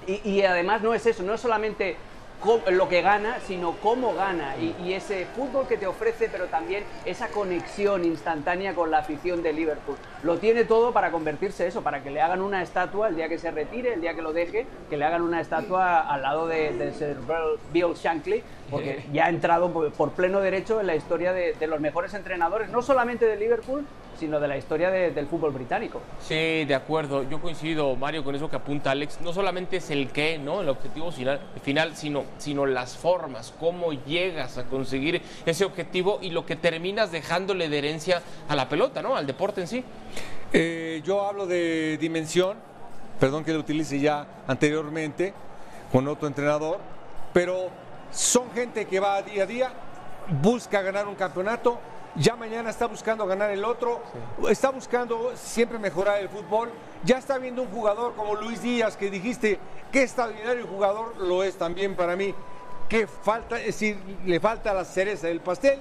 Y, 0.06 0.20
y, 0.28 0.42
además 0.42 0.82
no 0.82 0.94
es 0.94 1.06
eso, 1.06 1.22
no 1.22 1.34
es 1.34 1.40
solamente 1.40 1.96
lo 2.70 2.88
que 2.88 3.02
gana, 3.02 3.38
sino 3.40 3.72
cómo 3.82 4.14
gana 4.14 4.56
y, 4.56 4.92
ese 4.92 5.26
fútbol 5.26 5.66
que 5.66 5.78
te 5.78 5.86
ofrece, 5.86 6.28
pero 6.30 6.46
también 6.46 6.84
esa 7.06 7.28
conexión 7.28 8.04
instantánea 8.04 8.74
con 8.74 8.90
la 8.90 8.98
afición 8.98 9.42
de 9.42 9.52
Liverpool. 9.52 9.96
Lo 10.22 10.38
tiene 10.38 10.64
todo 10.64 10.92
para 10.92 11.10
convertirse 11.10 11.66
eso, 11.66 11.82
para 11.82 12.02
que 12.02 12.10
le 12.10 12.20
hagan 12.20 12.42
una 12.42 12.62
estatua 12.62 13.08
el 13.08 13.16
día 13.16 13.28
que 13.28 13.38
se 13.38 13.50
retire, 13.50 13.94
el 13.94 14.00
día 14.00 14.14
que 14.14 14.22
lo 14.22 14.32
deje, 14.32 14.66
que 14.90 14.96
le 14.96 15.04
hagan 15.04 15.22
una 15.22 15.40
estatua 15.40 16.00
al 16.00 16.22
lado 16.22 16.46
de, 16.46 16.72
de 16.72 16.92
Sir 16.92 17.16
Bill 17.72 17.94
Shankly, 17.94 18.42
porque 18.70 19.04
ya 19.12 19.26
ha 19.26 19.28
entrado 19.28 19.70
por, 19.72 20.10
pleno 20.12 20.40
derecho 20.40 20.80
en 20.80 20.86
la 20.86 20.96
historia 20.96 21.32
de, 21.32 21.54
los 21.66 21.80
mejores 21.80 22.14
entrenadores, 22.14 22.70
no 22.70 22.82
solamente 22.82 23.26
de 23.26 23.36
Liverpool, 23.36 23.86
sino 24.22 24.38
de 24.38 24.46
la 24.46 24.56
historia 24.56 24.88
del 24.88 25.26
fútbol 25.26 25.50
británico. 25.50 26.00
Sí, 26.20 26.64
de 26.64 26.76
acuerdo. 26.76 27.28
Yo 27.28 27.40
coincido, 27.40 27.96
Mario, 27.96 28.22
con 28.22 28.36
eso 28.36 28.48
que 28.48 28.54
apunta 28.54 28.92
Alex. 28.92 29.20
No 29.20 29.32
solamente 29.32 29.78
es 29.78 29.90
el 29.90 30.12
qué, 30.12 30.38
¿no? 30.38 30.60
El 30.60 30.68
objetivo 30.68 31.10
final, 31.10 31.96
sino, 31.96 32.22
sino 32.38 32.64
las 32.64 32.96
formas, 32.96 33.52
cómo 33.58 33.92
llegas 33.92 34.58
a 34.58 34.64
conseguir 34.66 35.20
ese 35.44 35.64
objetivo 35.64 36.20
y 36.22 36.30
lo 36.30 36.46
que 36.46 36.54
terminas 36.54 37.10
dejándole 37.10 37.68
de 37.68 37.78
herencia 37.78 38.22
a 38.48 38.54
la 38.54 38.68
pelota, 38.68 39.02
¿no? 39.02 39.16
Al 39.16 39.26
deporte 39.26 39.60
en 39.60 39.66
sí. 39.66 39.84
Eh, 40.52 41.02
yo 41.04 41.26
hablo 41.26 41.44
de 41.44 41.98
dimensión, 42.00 42.58
perdón 43.18 43.42
que 43.42 43.52
lo 43.52 43.58
utilice 43.58 43.98
ya 43.98 44.24
anteriormente 44.46 45.34
con 45.90 46.06
otro 46.06 46.28
entrenador, 46.28 46.78
pero 47.32 47.70
son 48.12 48.52
gente 48.52 48.84
que 48.84 49.00
va 49.00 49.20
día 49.22 49.42
a 49.42 49.46
día, 49.46 49.72
busca 50.40 50.80
ganar 50.80 51.08
un 51.08 51.16
campeonato, 51.16 51.80
ya 52.16 52.36
mañana 52.36 52.70
está 52.70 52.86
buscando 52.86 53.26
ganar 53.26 53.50
el 53.50 53.64
otro, 53.64 54.00
está 54.48 54.70
buscando 54.70 55.32
siempre 55.36 55.78
mejorar 55.78 56.20
el 56.20 56.28
fútbol, 56.28 56.70
ya 57.04 57.18
está 57.18 57.38
viendo 57.38 57.62
un 57.62 57.68
jugador 57.68 58.14
como 58.14 58.34
Luis 58.34 58.62
Díaz 58.62 58.96
que 58.96 59.10
dijiste, 59.10 59.58
qué 59.90 60.02
extraordinario 60.02 60.66
jugador 60.66 61.16
lo 61.18 61.42
es 61.42 61.56
también 61.56 61.96
para 61.96 62.16
mí, 62.16 62.34
que 62.88 63.06
falta, 63.06 63.58
es 63.58 63.66
decir, 63.66 63.98
le 64.24 64.40
falta 64.40 64.74
la 64.74 64.84
cereza 64.84 65.26
del 65.26 65.40
pastel, 65.40 65.78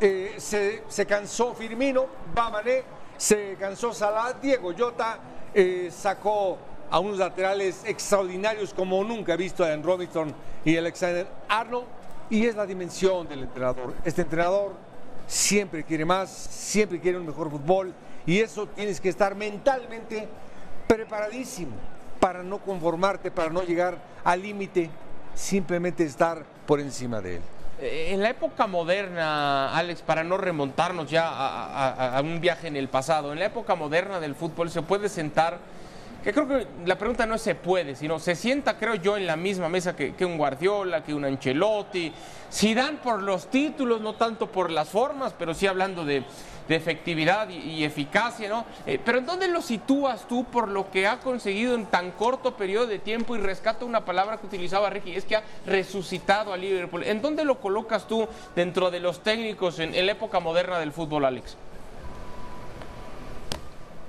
eh, 0.00 0.34
se, 0.38 1.06
cansó 1.06 1.54
Firmino, 1.54 2.06
Bamané, 2.34 2.82
se 3.16 3.56
cansó 3.58 3.92
Salah, 3.92 4.34
Diego 4.34 4.72
Jota 4.76 5.18
eh, 5.54 5.90
sacó 5.90 6.58
a 6.90 6.98
unos 6.98 7.18
laterales 7.18 7.82
extraordinarios 7.84 8.72
como 8.72 9.02
nunca 9.02 9.34
he 9.34 9.36
visto 9.36 9.64
a 9.64 9.68
Dan 9.68 9.82
Robinson 9.82 10.34
y 10.64 10.76
Alexander 10.76 11.26
Arnold. 11.48 11.86
Y 12.28 12.46
es 12.46 12.56
la 12.56 12.66
dimensión 12.66 13.28
del 13.28 13.44
entrenador. 13.44 13.94
Este 14.04 14.22
entrenador 14.22 14.72
siempre 15.26 15.84
quiere 15.84 16.04
más, 16.04 16.30
siempre 16.30 17.00
quiere 17.00 17.18
un 17.18 17.26
mejor 17.26 17.50
fútbol 17.50 17.92
y 18.26 18.40
eso 18.40 18.66
tienes 18.66 19.00
que 19.00 19.08
estar 19.08 19.34
mentalmente 19.34 20.28
preparadísimo 20.86 21.72
para 22.20 22.42
no 22.42 22.58
conformarte, 22.58 23.30
para 23.30 23.50
no 23.50 23.62
llegar 23.62 23.98
al 24.24 24.42
límite, 24.42 24.90
simplemente 25.34 26.04
estar 26.04 26.44
por 26.66 26.80
encima 26.80 27.20
de 27.20 27.36
él. 27.36 27.42
Eh, 27.80 28.08
en 28.10 28.22
la 28.22 28.30
época 28.30 28.66
moderna, 28.66 29.76
Alex, 29.76 30.00
para 30.00 30.24
no 30.24 30.38
remontarnos 30.38 31.10
ya 31.10 31.28
a, 31.28 32.16
a, 32.16 32.20
un 32.22 32.40
viaje 32.40 32.68
en 32.68 32.76
el 32.76 32.88
pasado, 32.88 33.32
en 33.32 33.38
la 33.38 33.46
época 33.46 33.74
moderna 33.74 34.18
del 34.18 34.34
fútbol 34.34 34.70
se 34.70 34.82
puede 34.82 35.08
sentar 35.08 35.58
que 36.26 36.32
creo 36.32 36.48
que 36.48 36.66
la 36.86 36.98
pregunta 36.98 37.24
no 37.24 37.36
es 37.36 37.42
se 37.42 37.54
puede, 37.54 37.94
sino 37.94 38.18
se 38.18 38.34
sienta, 38.34 38.78
creo 38.78 38.96
yo, 38.96 39.16
en 39.16 39.28
la 39.28 39.36
misma 39.36 39.68
mesa 39.68 39.94
que, 39.94 40.12
un 40.24 40.36
Guardiola, 40.36 41.04
que 41.04 41.14
un 41.14 41.24
Ancelotti. 41.24 42.12
Si 42.50 42.74
dan 42.74 42.96
por 42.96 43.22
los 43.22 43.48
títulos, 43.48 44.00
no 44.00 44.16
tanto 44.16 44.50
por 44.50 44.72
las 44.72 44.88
formas, 44.88 45.32
pero 45.38 45.54
sí 45.54 45.68
hablando 45.68 46.04
de, 46.04 46.24
efectividad 46.68 47.48
y, 47.48 47.84
eficacia, 47.84 48.48
¿no? 48.48 48.64
Eh, 48.86 48.98
pero 49.04 49.18
¿en 49.18 49.26
dónde 49.26 49.46
lo 49.46 49.62
sitúas 49.62 50.26
tú 50.26 50.42
por 50.46 50.66
lo 50.66 50.90
que 50.90 51.06
ha 51.06 51.20
conseguido 51.20 51.76
en 51.76 51.86
tan 51.86 52.10
corto 52.10 52.56
periodo 52.56 52.88
de 52.88 52.98
tiempo? 52.98 53.36
Y 53.36 53.38
rescato 53.38 53.86
una 53.86 54.04
palabra 54.04 54.38
que 54.38 54.48
utilizaba 54.48 54.90
Ricky, 54.90 55.14
es 55.14 55.24
que 55.24 55.36
ha 55.36 55.44
resucitado 55.64 56.52
a 56.52 56.56
Liverpool. 56.56 57.04
¿En 57.04 57.22
dónde 57.22 57.44
lo 57.44 57.60
colocas 57.60 58.08
tú 58.08 58.26
dentro 58.56 58.90
de 58.90 58.98
los 58.98 59.22
técnicos 59.22 59.78
en 59.78 60.04
la 60.04 60.10
época 60.10 60.40
moderna 60.40 60.80
del 60.80 60.90
fútbol, 60.90 61.24
Alex? 61.24 61.56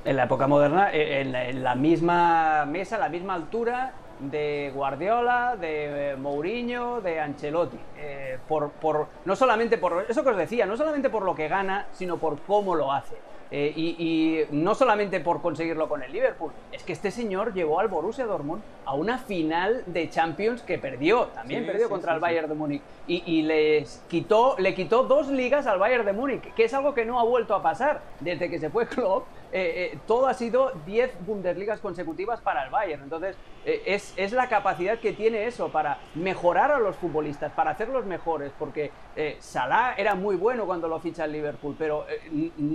En 0.06 0.16
la 0.16 0.24
época 0.24 0.48
moderna, 0.48 0.92
eh, 0.94 1.22
en 1.22 1.64
la, 1.64 1.76
misma 1.76 2.66
mesa, 2.66 2.98
la 2.98 3.10
misma 3.10 3.34
altura 3.34 3.94
de 4.20 4.72
Guardiola, 4.74 5.56
de 5.60 6.12
eh, 6.12 6.16
Mourinho, 6.16 7.02
de 7.02 7.20
Ancelotti. 7.20 7.80
Eh, 7.98 8.40
por, 8.48 8.72
por, 8.72 9.08
no 9.26 9.36
solamente 9.36 9.78
por 9.78 10.06
eso 10.08 10.24
que 10.24 10.30
os 10.30 10.38
decía, 10.38 10.66
no 10.66 10.78
solamente 10.78 11.10
por 11.10 11.24
lo 11.24 11.36
que 11.36 11.48
gana, 11.48 11.88
sino 11.92 12.18
por 12.18 12.40
cómo 12.42 12.76
lo 12.76 12.92
hace. 12.92 13.16
Y, 13.52 14.44
no 14.52 14.76
solamente 14.76 15.20
por 15.20 15.42
conseguirlo 15.42 15.88
con 15.88 16.04
el 16.04 16.12
Liverpool, 16.12 16.52
es 16.72 16.84
que 16.84 16.94
este 16.94 17.12
señor 17.12 17.54
llevó 17.54 17.80
al 17.80 17.88
Borussia 17.88 18.26
Dortmund 18.26 18.62
a 18.86 18.94
una 18.94 19.18
final 19.18 19.84
de 19.86 20.10
Champions 20.10 20.62
que 20.62 20.78
perdió, 20.78 21.28
también 21.28 21.66
perdió 21.66 21.90
contra 21.90 22.14
el 22.14 22.20
Bayern 22.20 22.50
de 22.50 22.56
Múnich. 22.56 22.82
Y, 23.08 23.24
y, 23.26 23.42
les 23.44 24.04
quitó, 24.10 24.56
le 24.60 24.76
quitó 24.76 25.04
dos 25.04 25.30
ligas 25.30 25.66
al 25.68 25.80
Bayern 25.80 26.06
de 26.06 26.14
Múnich, 26.14 26.54
que 26.54 26.66
es 26.66 26.74
algo 26.74 26.94
que 26.94 27.06
no 27.06 27.20
ha 27.20 27.24
vuelto 27.24 27.56
a 27.56 27.62
pasar 27.62 28.02
desde 28.20 28.50
que 28.50 28.60
se 28.60 28.70
fue 28.70 28.88
Klopp. 28.88 29.26
Eh, 29.52 29.92
eh, 29.94 30.00
todo 30.06 30.28
ha 30.28 30.34
sido 30.34 30.74
10 30.86 31.26
Bundesligas 31.26 31.80
consecutivas 31.80 32.42
para 32.42 32.66
el 32.66 32.70
Bayern. 32.70 33.04
Entonces, 33.04 33.38
eh, 33.66 33.82
es, 33.86 34.14
es, 34.18 34.34
la 34.34 34.50
capacidad 34.50 35.00
que 35.00 35.14
tiene 35.14 35.46
eso 35.46 35.70
para 35.70 36.00
mejorar 36.16 36.72
a 36.72 36.80
los 36.80 36.98
futbolistas, 36.98 37.52
para 37.54 37.72
hacerlos 37.72 38.06
mejores, 38.06 38.52
porque 38.60 38.92
Salah 39.40 39.96
era 39.98 40.16
muy 40.16 40.36
bueno 40.36 40.66
cuando 40.66 40.88
lo 40.88 41.00
ficha 41.00 41.26
el 41.26 41.32
Liverpool, 41.32 41.76
pero 41.78 42.06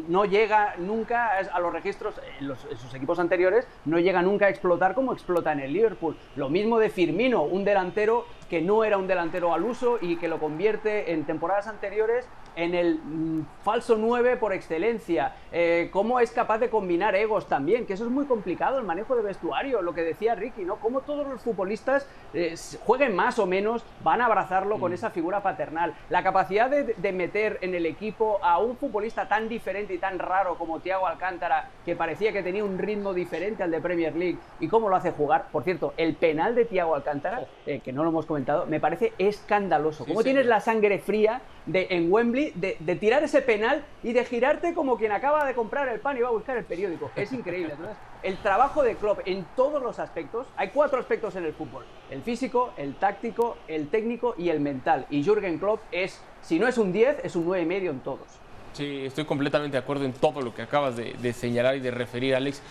no 0.08 0.24
llega 0.24 0.61
nunca 0.78 1.30
a 1.38 1.60
los 1.60 1.72
registros, 1.72 2.14
en, 2.40 2.54
sus 2.78 2.94
equipos 2.94 3.18
anteriores, 3.18 3.66
no 3.84 3.98
llega 3.98 4.22
nunca 4.22 4.46
a 4.46 4.48
explotar 4.48 4.94
como 4.94 5.12
explota 5.12 5.52
en 5.52 5.60
el 5.60 5.72
Liverpool. 5.72 6.16
Lo 6.36 6.48
mismo 6.48 6.78
de 6.78 6.90
Firmino, 6.90 7.42
un 7.42 7.64
delantero 7.64 8.26
que 8.48 8.60
no 8.60 8.84
era 8.84 8.98
un 8.98 9.06
delantero 9.06 9.54
al 9.54 9.64
uso 9.64 9.98
y 10.00 10.16
que 10.16 10.28
lo 10.28 10.38
convierte 10.38 11.12
en 11.12 11.24
temporadas 11.24 11.66
anteriores 11.66 12.28
en 12.56 12.74
el 12.74 12.98
mm, 12.98 13.46
falso 13.62 13.96
9 13.96 14.36
por 14.36 14.52
excelencia. 14.52 15.34
Eh, 15.52 15.88
cómo 15.92 16.20
es 16.20 16.30
capaz 16.30 16.58
de 16.58 16.70
combinar 16.70 17.14
egos 17.14 17.46
también, 17.46 17.86
que 17.86 17.94
eso 17.94 18.04
es 18.04 18.10
muy 18.10 18.26
complicado, 18.26 18.78
el 18.78 18.84
manejo 18.84 19.16
de 19.16 19.22
vestuario, 19.22 19.82
lo 19.82 19.94
que 19.94 20.02
decía 20.02 20.34
Ricky, 20.34 20.62
¿no? 20.62 20.76
Cómo 20.76 21.02
todos 21.02 21.26
los 21.26 21.42
futbolistas 21.42 22.08
eh, 22.34 22.54
jueguen 22.84 23.14
más 23.14 23.38
o 23.38 23.46
menos, 23.46 23.84
van 24.02 24.20
a 24.20 24.26
abrazarlo 24.26 24.78
con 24.78 24.92
mm. 24.92 24.94
esa 24.94 25.10
figura 25.10 25.42
paternal. 25.42 25.94
La 26.08 26.22
capacidad 26.22 26.70
de, 26.70 27.12
meter 27.12 27.58
en 27.60 27.74
el 27.74 27.84
equipo 27.84 28.38
a 28.42 28.58
un 28.58 28.76
futbolista 28.76 29.28
tan 29.28 29.48
diferente 29.48 29.92
y 29.92 29.98
tan 29.98 30.18
raro 30.18 30.56
como 30.56 30.80
Thiago 30.80 31.06
Alcántara, 31.06 31.68
que 31.84 31.94
parecía 31.94 32.32
que 32.32 32.42
tenía 32.42 32.64
un 32.64 32.78
ritmo 32.78 33.12
diferente 33.12 33.62
al 33.62 33.70
de 33.70 33.80
Premier 33.80 34.16
League, 34.16 34.38
y 34.60 34.68
cómo 34.68 34.88
lo 34.88 34.96
hace 34.96 35.10
jugar. 35.10 35.48
Por 35.52 35.62
cierto, 35.62 35.92
el 35.98 36.14
penal 36.14 36.54
de 36.54 36.64
Thiago 36.64 36.94
Alcántara, 36.94 37.40
oh. 37.40 37.46
eh, 37.66 37.80
que 37.80 37.92
no 37.92 38.02
lo 38.02 38.08
hemos 38.08 38.24
comentado, 38.24 38.64
me 38.66 38.80
parece 38.80 39.12
escandaloso. 39.18 40.06
¿Cómo 40.06 40.22
tienes 40.22 40.46
la 40.46 40.60
sangre 40.60 40.98
fría 40.98 41.42
de, 41.66 41.88
en 41.90 42.10
Wembley 42.10 42.41
de, 42.50 42.96
tirar 42.96 43.22
ese 43.22 43.42
penal 43.42 43.84
y 44.02 44.12
de 44.12 44.24
girarte 44.24 44.74
como 44.74 44.96
quien 44.98 45.12
acaba 45.12 45.44
de 45.46 45.54
comprar 45.54 45.88
el 45.88 46.00
pan 46.00 46.16
y 46.16 46.20
va 46.20 46.28
a 46.28 46.32
buscar 46.32 46.56
el 46.56 46.64
periódico? 46.64 47.10
Es 47.16 47.32
increíble. 47.32 47.74
el 48.22 48.36
trabajo 48.38 48.82
de 48.82 48.96
Klopp 48.96 49.20
en 49.24 49.44
todos 49.56 49.82
los 49.82 49.98
aspectos, 49.98 50.46
hay 50.56 50.68
cuatro 50.68 50.98
aspectos 50.98 51.36
en 51.36 51.44
el 51.44 51.54
fútbol. 51.54 51.84
El 52.10 52.22
físico, 52.22 52.72
el 52.76 52.96
táctico, 52.96 53.56
el 53.68 53.88
técnico 53.88 54.34
y 54.36 54.48
el 54.48 54.60
mental. 54.60 55.06
Y 55.10 55.22
Jürgen 55.22 55.58
Klopp 55.58 55.80
es, 55.90 56.20
si 56.40 56.58
no 56.58 56.68
es 56.68 56.78
un 56.78 56.92
10, 56.92 57.24
es 57.24 57.36
un 57.36 57.46
9,5 57.46 57.90
en 57.90 58.00
todos. 58.00 58.41
Sí, 58.72 59.02
estoy 59.04 59.26
completamente 59.26 59.76
de 59.76 59.82
acuerdo 59.82 60.06
en 60.06 60.14
todo 60.14 60.40
lo 60.40 60.54
que 60.54 60.62
acabas 60.62 60.96
de, 60.96 61.32
señalar 61.34 61.76
y 61.76 61.80
de 61.80 61.90
referir, 61.90 62.34
Alex. 62.34 62.62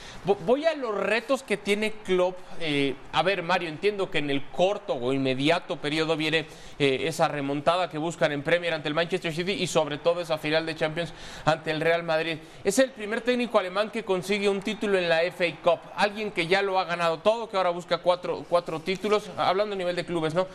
Voy 0.45 0.65
a 0.65 0.73
los 0.73 0.95
retos 0.95 1.43
que 1.43 1.57
tiene 1.57 1.91
Klopp. 1.91 2.37
Eh, 2.59 2.95
a 3.11 3.21
ver, 3.21 3.43
Mario, 3.43 3.69
entiendo 3.69 4.09
que 4.09 4.17
en 4.17 4.31
el 4.31 4.47
corto 4.47 4.95
o 4.95 5.13
inmediato 5.13 5.77
periodo 5.77 6.17
viene 6.17 6.47
eh, 6.79 7.03
esa 7.03 7.27
remontada 7.27 7.87
que 7.87 7.99
buscan 7.99 8.31
en 8.31 8.41
Premier 8.41 8.73
ante 8.73 8.87
el 8.87 8.95
Manchester 8.95 9.31
City 9.31 9.51
y 9.51 9.67
sobre 9.67 9.99
todo 9.99 10.21
esa 10.21 10.39
final 10.39 10.65
de 10.65 10.75
Champions 10.75 11.13
ante 11.45 11.69
el 11.69 11.79
Real 11.79 12.01
Madrid. 12.01 12.39
Es 12.63 12.79
el 12.79 12.89
primer 12.89 13.21
técnico 13.21 13.59
alemán 13.59 13.91
que 13.91 14.03
consigue 14.03 14.49
un 14.49 14.61
título 14.61 14.97
en 14.97 15.07
la 15.07 15.19
FA 15.31 15.55
Cup. 15.63 15.79
Alguien 15.95 16.31
que 16.31 16.47
ya 16.47 16.63
lo 16.63 16.79
ha 16.79 16.85
ganado 16.85 17.19
todo, 17.19 17.47
que 17.47 17.57
ahora 17.57 17.69
busca 17.69 17.99
cuatro, 17.99 18.43
cuatro 18.49 18.79
títulos, 18.79 19.29
hablando 19.37 19.75
a 19.75 19.77
nivel 19.77 19.95
de 19.95 20.03
clubes, 20.03 20.33
¿no? 20.33 20.47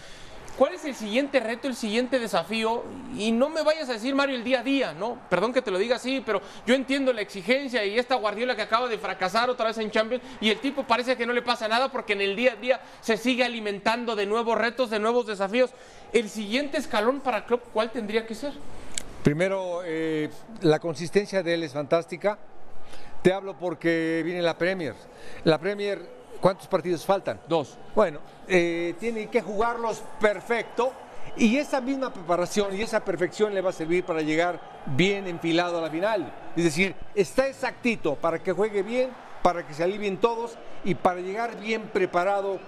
¿Cuál 0.56 0.72
es 0.72 0.86
el 0.86 0.94
siguiente 0.94 1.38
reto, 1.38 1.68
el 1.68 1.76
siguiente 1.76 2.18
desafío? 2.18 2.82
Y 3.18 3.30
no 3.30 3.50
me 3.50 3.62
vayas 3.62 3.90
a 3.90 3.92
decir, 3.92 4.14
Mario, 4.14 4.36
el 4.36 4.44
día 4.44 4.60
a 4.60 4.62
día, 4.62 4.94
¿no? 4.94 5.18
Perdón 5.28 5.52
que 5.52 5.60
te 5.60 5.70
lo 5.70 5.76
diga 5.76 5.96
así, 5.96 6.22
pero 6.24 6.40
yo 6.66 6.74
entiendo 6.74 7.12
la 7.12 7.20
exigencia 7.20 7.84
y 7.84 7.98
esta 7.98 8.14
Guardiola 8.14 8.56
que 8.56 8.62
acaba 8.62 8.88
de 8.88 8.96
fracasar 8.96 9.50
otra 9.50 9.66
vez 9.66 9.76
en 9.76 9.90
Champions 9.90 10.24
y 10.40 10.48
el 10.48 10.58
tipo 10.58 10.84
parece 10.84 11.14
que 11.14 11.26
no 11.26 11.34
le 11.34 11.42
pasa 11.42 11.68
nada 11.68 11.92
porque 11.92 12.14
en 12.14 12.22
el 12.22 12.34
día 12.34 12.52
a 12.52 12.56
día 12.56 12.80
se 13.02 13.18
sigue 13.18 13.44
alimentando 13.44 14.16
de 14.16 14.24
nuevos 14.24 14.56
retos, 14.56 14.88
de 14.88 14.98
nuevos 14.98 15.26
desafíos. 15.26 15.72
El 16.14 16.30
siguiente 16.30 16.78
escalón 16.78 17.20
para 17.20 17.44
Klopp, 17.44 17.64
¿cuál 17.74 17.92
tendría 17.92 18.26
que 18.26 18.34
ser? 18.34 18.54
Primero, 19.22 19.82
eh, 19.84 20.30
la 20.62 20.78
consistencia 20.78 21.42
de 21.42 21.52
él 21.52 21.64
es 21.64 21.74
fantástica. 21.74 22.38
Te 23.20 23.30
hablo 23.30 23.58
porque 23.58 24.22
viene 24.24 24.40
la 24.40 24.56
Premier. 24.56 24.94
La 25.44 25.58
Premier 25.58 26.15
¿Cuántos 26.40 26.66
partidos 26.66 27.04
faltan? 27.04 27.40
Dos. 27.48 27.76
Bueno, 27.94 28.20
eh, 28.48 28.94
tiene 28.98 29.28
que 29.28 29.42
jugarlos 29.42 30.02
perfecto 30.20 30.92
y 31.36 31.56
esa 31.56 31.80
misma 31.80 32.12
preparación 32.12 32.74
y 32.74 32.82
esa 32.82 33.04
perfección 33.04 33.54
le 33.54 33.60
va 33.60 33.70
a 33.70 33.72
servir 33.72 34.04
para 34.04 34.22
llegar 34.22 34.60
bien 34.86 35.26
enfilado 35.26 35.78
a 35.78 35.82
la 35.82 35.90
final. 35.90 36.32
Es 36.56 36.64
decir, 36.64 36.94
está 37.14 37.46
exactito 37.46 38.14
para 38.14 38.42
que 38.42 38.52
juegue 38.52 38.82
bien, 38.82 39.10
para 39.42 39.66
que 39.66 39.74
se 39.74 39.82
alivien 39.82 40.18
todos 40.18 40.56
y 40.84 40.94
para 40.94 41.20
llegar 41.20 41.58
bien 41.58 41.82
preparado 41.92 42.58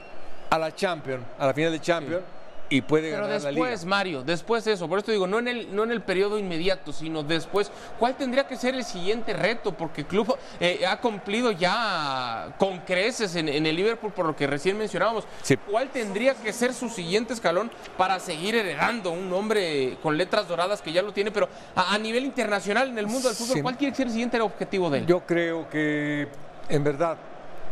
a 0.51 0.59
la 0.59 0.75
Champions, 0.75 1.25
a 1.39 1.47
la 1.47 1.55
final 1.55 1.73
de 1.73 1.81
Champions 1.81 2.25
y 2.71 2.83
puede 2.83 3.11
Pero 3.11 3.23
ganar 3.23 3.41
después, 3.41 3.71
la 3.71 3.77
liga. 3.77 3.89
Mario, 3.89 4.23
después 4.23 4.65
de 4.65 4.73
eso, 4.73 4.89
por 4.89 4.99
esto 4.99 5.11
digo, 5.11 5.27
no 5.27 5.39
en 5.39 5.49
el 5.49 5.75
no 5.75 5.85
en 5.85 5.91
el 5.91 6.03
periodo 6.03 6.39
inmediato, 6.39 6.93
sino 6.93 7.23
después, 7.23 7.71
¿cuál 7.99 8.17
tendría 8.17 8.47
que 8.47 8.57
ser 8.57 8.75
el 8.75 8.85
siguiente 8.85 9.33
reto? 9.33 9.73
Porque 9.73 10.03
el 10.03 10.07
club 10.07 10.37
eh, 10.61 10.85
ha 10.87 11.01
cumplido 11.01 11.51
ya 11.51 12.55
con 12.59 12.81
creces 12.81 13.37
en, 13.37 13.49
el 13.49 13.77
Liverpool, 13.77 14.13
por 14.13 14.27
lo 14.27 14.37
que 14.37 14.47
recién 14.47 14.77
mencionábamos. 14.77 15.25
¿Cuál 15.71 15.91
tendría 15.91 16.35
que 16.35 16.53
ser 16.53 16.75
su 16.75 16.89
siguiente 16.89 17.33
escalón 17.33 17.71
para 17.97 18.19
seguir 18.21 18.55
heredando 18.55 19.11
un 19.11 19.31
nombre 19.31 19.99
con 20.03 20.17
letras 20.17 20.49
doradas 20.49 20.83
que 20.83 20.93
ya 20.93 21.03
lo 21.03 21.13
tiene, 21.13 21.31
pero 21.31 21.49
a, 21.75 21.97
nivel 21.99 22.25
internacional 22.25 22.89
en 22.89 22.99
el 22.99 23.07
mundo 23.07 23.29
del 23.29 23.37
fútbol, 23.37 23.63
¿cuál 23.63 23.77
quiere 23.77 23.95
ser 23.95 24.07
el 24.07 24.13
siguiente 24.13 24.41
objetivo 24.41 24.91
de 24.91 24.99
él? 24.99 25.07
Yo 25.07 25.21
creo 25.27 25.69
que, 25.69 26.29
en 26.69 26.85
verdad, 26.85 27.17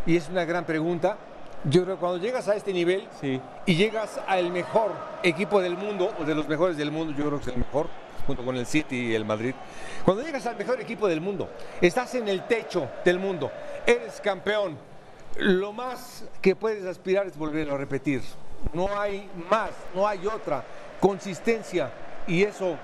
y 0.05 0.17
es 0.17 0.29
una 0.29 0.45
gran 0.45 0.65
pregunta, 0.65 1.17
yo 1.69 1.83
creo 1.83 1.97
que 1.97 2.01
cuando 2.01 2.19
llegas 2.19 2.47
a 2.49 2.55
este 2.55 2.73
nivel 2.73 3.09
y 3.67 3.75
llegas 3.75 4.21
al 4.27 4.53
mejor 4.53 4.93
equipo 5.23 5.61
del 5.61 5.77
mundo, 5.77 6.15
o 6.19 6.25
de 6.25 6.35
los 6.35 6.47
mejores 6.47 6.77
del 6.77 6.93
mundo, 6.93 7.13
yo 7.17 7.27
creo 7.27 7.39
que 7.39 7.51
es 7.51 7.57
el 7.57 7.59
mejor, 7.59 7.89
junto 8.27 8.45
con 8.45 8.57
el 8.57 8.67
City 8.67 9.09
y 9.09 9.15
el 9.15 9.25
Madrid. 9.25 9.55
Cuando 10.05 10.23
llegas 10.23 10.47
al 10.47 10.57
mejor 10.57 10.81
equipo 10.81 11.09
del 11.09 11.21
mundo, 11.21 11.49
estás 11.81 12.15
en 12.15 12.29
el 12.29 12.47
techo 12.47 12.89
del 13.05 13.19
mundo, 13.19 13.51
eres 13.85 14.21
campeón. 14.21 14.79
Lo 15.39 15.73
más 15.73 16.25
que 16.41 16.55
puedes 16.55 16.85
aspirar 16.87 17.27
es 17.27 17.37
volverlo 17.37 17.75
a 17.75 17.79
repetir. 17.79 18.23
No 18.73 18.89
hay 18.99 19.29
más, 19.51 19.71
no 19.95 20.07
hay 20.07 20.25
otra 20.27 20.65
consistencia 21.01 21.91
y 22.27 22.43
eso, 22.43 22.77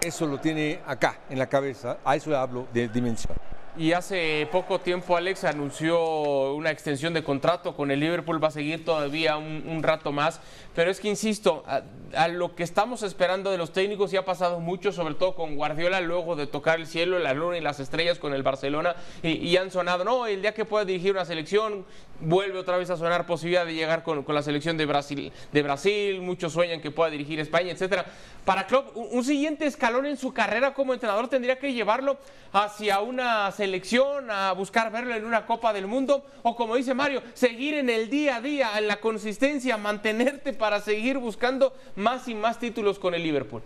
eso 0.00 0.26
lo 0.26 0.38
tiene 0.38 0.80
acá 0.86 1.18
en 1.28 1.38
la 1.38 1.48
cabeza. 1.48 1.98
A 2.04 2.14
eso 2.14 2.36
hablo 2.36 2.68
de 2.72 2.88
dimensión. 2.88 3.36
Y 3.76 3.92
hace 3.92 4.48
poco 4.50 4.80
tiempo 4.80 5.16
Alex 5.16 5.44
anunció 5.44 6.54
una 6.54 6.70
extensión 6.70 7.14
de 7.14 7.22
contrato 7.22 7.76
con 7.76 7.92
el 7.92 8.00
Liverpool, 8.00 8.42
va 8.42 8.48
a 8.48 8.50
seguir 8.50 8.84
todavía 8.84 9.36
un, 9.36 9.80
rato 9.82 10.12
más, 10.12 10.40
pero 10.74 10.90
es 10.90 10.98
que 10.98 11.08
insisto, 11.08 11.64
a, 11.66 12.28
lo 12.28 12.54
que 12.56 12.64
estamos 12.64 13.02
esperando 13.02 13.50
de 13.50 13.58
los 13.58 13.72
técnicos 13.72 14.10
ya 14.10 14.20
ha 14.20 14.24
pasado 14.24 14.58
mucho, 14.58 14.90
sobre 14.92 15.14
todo 15.14 15.36
con 15.36 15.54
Guardiola, 15.54 16.00
luego 16.00 16.34
de 16.34 16.46
tocar 16.46 16.80
el 16.80 16.86
cielo, 16.86 17.18
la 17.20 17.32
luna 17.32 17.58
y 17.58 17.60
las 17.60 17.78
estrellas 17.78 18.18
con 18.18 18.34
el 18.34 18.42
Barcelona, 18.42 18.96
y, 19.22 19.56
han 19.56 19.70
sonado, 19.70 20.04
no, 20.04 20.26
el 20.26 20.42
día 20.42 20.52
que 20.52 20.64
pueda 20.64 20.84
dirigir 20.84 21.12
una 21.12 21.24
selección, 21.24 21.86
vuelve 22.20 22.58
otra 22.58 22.76
vez 22.76 22.90
a 22.90 22.96
sonar 22.96 23.24
posibilidad 23.24 23.64
de 23.64 23.74
llegar 23.74 24.02
con, 24.02 24.24
la 24.28 24.42
selección 24.42 24.76
de 24.76 24.86
Brasil, 24.86 25.32
de 25.52 25.62
Brasil, 25.62 26.20
muchos 26.20 26.52
sueñan 26.52 26.80
que 26.80 26.90
pueda 26.90 27.10
dirigir 27.10 27.38
España, 27.38 27.70
etcétera. 27.70 28.04
Para 28.44 28.66
Klopp, 28.66 28.96
un, 28.96 29.08
un 29.12 29.24
siguiente 29.24 29.66
escalón 29.66 30.06
en 30.06 30.16
su 30.16 30.32
carrera 30.32 30.74
como 30.74 30.92
entrenador 30.92 31.28
tendría 31.28 31.58
que 31.58 31.72
llevarlo 31.72 32.18
hacia 32.52 33.00
una 33.00 33.50
selección, 33.60 34.30
a 34.30 34.52
buscar 34.52 34.90
verlo 34.90 35.14
en 35.14 35.26
una 35.26 35.44
Copa 35.44 35.74
del 35.74 35.86
Mundo, 35.86 36.24
o 36.42 36.56
como 36.56 36.76
dice 36.76 36.94
Mario, 36.94 37.22
seguir 37.34 37.74
en 37.74 37.90
el 37.90 38.08
día 38.08 38.36
a 38.36 38.40
día, 38.40 38.70
en 38.78 38.88
la 38.88 39.00
consistencia, 39.00 39.76
mantenerte 39.76 40.54
para 40.54 40.80
seguir 40.80 41.18
buscando 41.18 41.74
más 41.94 42.26
y 42.26 42.34
más 42.34 42.58
títulos 42.58 42.98
con 42.98 43.12
el 43.12 43.22
Liverpool? 43.22 43.60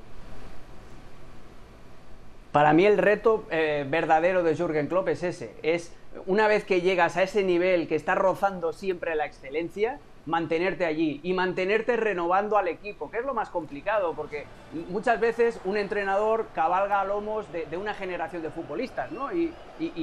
Para 2.50 2.72
mí 2.72 2.85
el 2.87 2.98
reto 2.98 3.44
eh, 3.52 3.87
verdadero 3.88 4.42
de 4.42 4.57
Jürgen 4.57 4.88
Klopp 4.88 5.07
es 5.11 5.22
ese, 5.22 5.54
es 5.62 5.92
una 6.26 6.48
vez 6.48 6.64
que 6.64 6.80
llegas 6.80 7.16
a 7.16 7.22
ese 7.22 7.44
nivel 7.44 7.87
que 7.87 7.94
está 7.94 8.16
rozando 8.16 8.72
siempre 8.72 9.14
la 9.14 9.26
excelencia, 9.26 10.00
mantenerte 10.26 10.87
allí 10.87 11.20
y 11.22 11.32
mantenerte 11.32 11.96
renovando 11.96 12.56
al 12.56 12.68
equipo, 12.68 13.10
que 13.10 13.18
es 13.18 13.24
lo 13.24 13.34
más 13.34 13.50
complicado, 13.50 14.14
porque 14.14 14.46
muchas 14.88 15.20
veces 15.20 15.60
un 15.64 15.76
entrenador 15.76 16.48
cabalga 16.54 17.00
a 17.00 17.04
lomos 17.04 17.46
de, 17.52 17.76
una 17.76 17.94
generación 17.94 18.42
de 18.42 18.50
futbolistas, 18.50 19.10
¿no? 19.12 19.30
Y, 19.32 19.52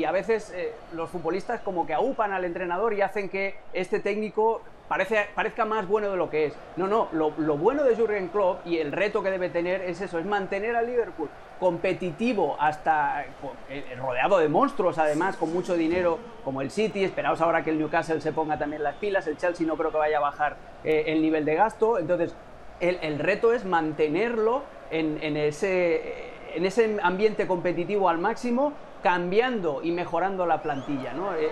a 0.06 0.12
veces 0.12 0.52
eh, 0.54 0.74
los 0.94 1.10
futbolistas 1.10 1.62
como 1.62 1.86
que 1.88 1.94
aupan 1.94 2.34
al 2.34 2.44
entrenador 2.44 2.94
y 2.94 3.02
hacen 3.02 3.30
que 3.30 3.56
este 3.72 4.00
técnico 4.00 4.62
parece, 4.88 5.28
parezca 5.34 5.64
más 5.64 5.88
bueno 5.88 6.12
de 6.12 6.18
lo 6.18 6.30
que 6.30 6.48
es. 6.48 6.54
No, 6.76 6.88
no, 6.88 7.08
lo, 7.14 7.34
lo 7.38 7.58
bueno 7.58 7.84
de 7.84 7.96
Jürgen 7.96 8.28
Klopp 8.28 8.66
y 8.66 8.78
el 8.78 8.92
reto 8.92 9.24
que 9.24 9.32
debe 9.32 9.50
tener 9.50 9.82
es 9.82 10.02
eso, 10.02 10.20
es 10.20 10.26
mantener 10.26 10.76
al 10.76 10.88
Liverpool 10.88 11.30
competitivo 11.62 12.58
hasta 12.60 13.24
eh, 13.70 13.96
rodeado 13.96 14.40
de 14.40 14.50
monstruos 14.50 14.98
además 14.98 15.38
con 15.38 15.54
mucho 15.54 15.76
dinero 15.76 16.18
como 16.44 16.62
el 16.62 16.72
City 16.72 17.04
esperaos 17.04 17.40
ahora 17.40 17.64
que 17.64 17.70
el 17.70 17.78
Newcastle 17.78 18.20
se 18.20 18.34
ponga 18.34 18.58
también 18.58 18.82
las 18.82 18.96
pilas 18.96 19.28
el 19.28 19.38
Chelsea 19.38 19.68
no 19.68 19.78
creo 19.78 19.92
que 19.92 19.98
vaya 20.00 20.18
a 20.18 20.22
bajar 20.22 20.58
eh, 20.84 21.04
el 21.06 21.22
nivel 21.22 21.46
de 21.46 21.54
gasto 21.54 22.00
entonces 22.00 22.36
el, 22.80 23.20
reto 23.20 23.54
es 23.54 23.64
mantenerlo 23.64 24.64
en, 24.90 25.38
ese, 25.38 26.32
en 26.56 26.66
ese 26.66 26.98
ambiente 27.04 27.46
competitivo 27.46 28.10
al 28.10 28.18
máximo 28.18 28.74
cambiando 29.04 29.84
y 29.84 29.92
mejorando 29.92 30.48
la 30.48 30.64
plantilla 30.64 31.14
¿no? 31.14 31.36
Eh, 31.36 31.52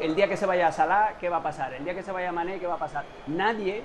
el 0.00 0.14
día 0.14 0.28
que 0.28 0.38
se 0.38 0.46
vaya 0.46 0.68
a 0.68 0.72
Salah, 0.72 1.14
¿qué 1.20 1.28
va 1.28 1.38
a 1.38 1.42
pasar? 1.42 1.74
El 1.74 1.84
día 1.84 1.94
que 1.94 2.02
se 2.02 2.12
vaya 2.12 2.30
a 2.30 2.32
Mané, 2.32 2.58
¿qué 2.58 2.66
va 2.66 2.74
a 2.74 2.78
pasar? 2.78 3.04
Nadie 3.26 3.82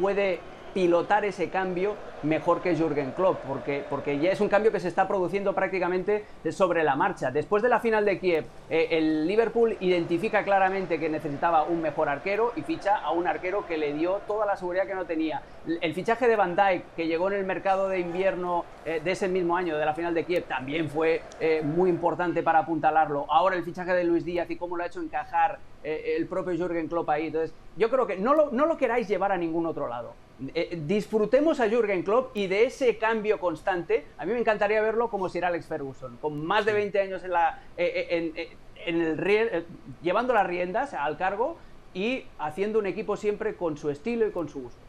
puede 0.00 0.40
pilotar 0.72 1.24
ese 1.24 1.48
cambio 1.48 1.94
mejor 2.22 2.62
que 2.62 2.76
Jürgen 2.76 3.12
Klopp, 3.12 3.40
porque, 3.46 3.84
porque 3.88 4.18
ya 4.18 4.30
es 4.30 4.40
un 4.40 4.48
cambio 4.48 4.72
que 4.72 4.80
se 4.80 4.88
está 4.88 5.08
produciendo 5.08 5.54
prácticamente 5.54 6.24
sobre 6.50 6.84
la 6.84 6.96
marcha. 6.96 7.30
Después 7.30 7.62
de 7.62 7.68
la 7.68 7.80
final 7.80 8.04
de 8.04 8.18
Kiev, 8.18 8.44
eh, 8.70 8.88
el 8.90 9.26
Liverpool 9.26 9.76
identifica 9.80 10.44
claramente 10.44 10.98
que 10.98 11.08
necesitaba 11.08 11.64
un 11.64 11.82
mejor 11.82 12.08
arquero 12.08 12.52
y 12.56 12.62
ficha 12.62 12.98
a 12.98 13.10
un 13.10 13.26
arquero 13.26 13.66
que 13.66 13.76
le 13.76 13.92
dio 13.92 14.20
toda 14.26 14.46
la 14.46 14.56
seguridad 14.56 14.86
que 14.86 14.94
no 14.94 15.04
tenía. 15.04 15.42
El 15.80 15.94
fichaje 15.94 16.28
de 16.28 16.36
Van 16.36 16.56
Dijk, 16.56 16.94
que 16.96 17.06
llegó 17.06 17.28
en 17.28 17.38
el 17.38 17.44
mercado 17.44 17.88
de 17.88 18.00
invierno 18.00 18.64
eh, 18.84 19.00
de 19.02 19.10
ese 19.10 19.28
mismo 19.28 19.56
año, 19.56 19.76
de 19.76 19.84
la 19.84 19.94
final 19.94 20.14
de 20.14 20.24
Kiev, 20.24 20.44
también 20.44 20.88
fue 20.88 21.22
eh, 21.40 21.62
muy 21.62 21.90
importante 21.90 22.42
para 22.42 22.60
apuntalarlo. 22.60 23.26
Ahora 23.28 23.56
el 23.56 23.64
fichaje 23.64 23.92
de 23.92 24.04
Luis 24.04 24.24
Díaz 24.24 24.50
y 24.50 24.56
cómo 24.56 24.76
lo 24.76 24.84
ha 24.84 24.86
hecho 24.86 25.00
encajar 25.00 25.58
el 25.82 26.26
propio 26.26 26.56
Jürgen 26.56 26.88
Klopp 26.88 27.08
ahí. 27.10 27.26
Entonces, 27.26 27.54
yo 27.76 27.90
creo 27.90 28.06
que 28.06 28.16
no 28.16 28.34
lo, 28.34 28.50
no 28.50 28.66
lo 28.66 28.76
queráis 28.76 29.08
llevar 29.08 29.32
a 29.32 29.36
ningún 29.36 29.66
otro 29.66 29.88
lado. 29.88 30.14
Eh, 30.54 30.80
disfrutemos 30.86 31.60
a 31.60 31.68
Jürgen 31.68 32.02
Klopp 32.02 32.36
y 32.36 32.46
de 32.46 32.64
ese 32.64 32.96
cambio 32.98 33.38
constante. 33.38 34.06
A 34.18 34.26
mí 34.26 34.32
me 34.32 34.40
encantaría 34.40 34.80
verlo 34.82 35.08
como 35.08 35.28
si 35.28 35.38
era 35.38 35.48
Alex 35.48 35.66
Ferguson, 35.66 36.18
con 36.20 36.44
más 36.44 36.64
de 36.64 36.72
20 36.72 37.00
años 37.00 37.22
en 37.22 37.30
la, 37.30 37.62
eh, 37.76 38.32
eh, 38.34 38.56
en, 38.86 39.00
el, 39.00 39.64
llevando 40.02 40.34
las 40.34 40.46
riendas 40.46 40.94
al 40.94 41.16
cargo 41.16 41.56
y 41.94 42.24
haciendo 42.38 42.78
un 42.78 42.86
equipo 42.86 43.16
siempre 43.16 43.54
con 43.54 43.76
su 43.76 43.90
estilo 43.90 44.26
y 44.26 44.30
con 44.30 44.48
su 44.48 44.62
gusto 44.62 44.80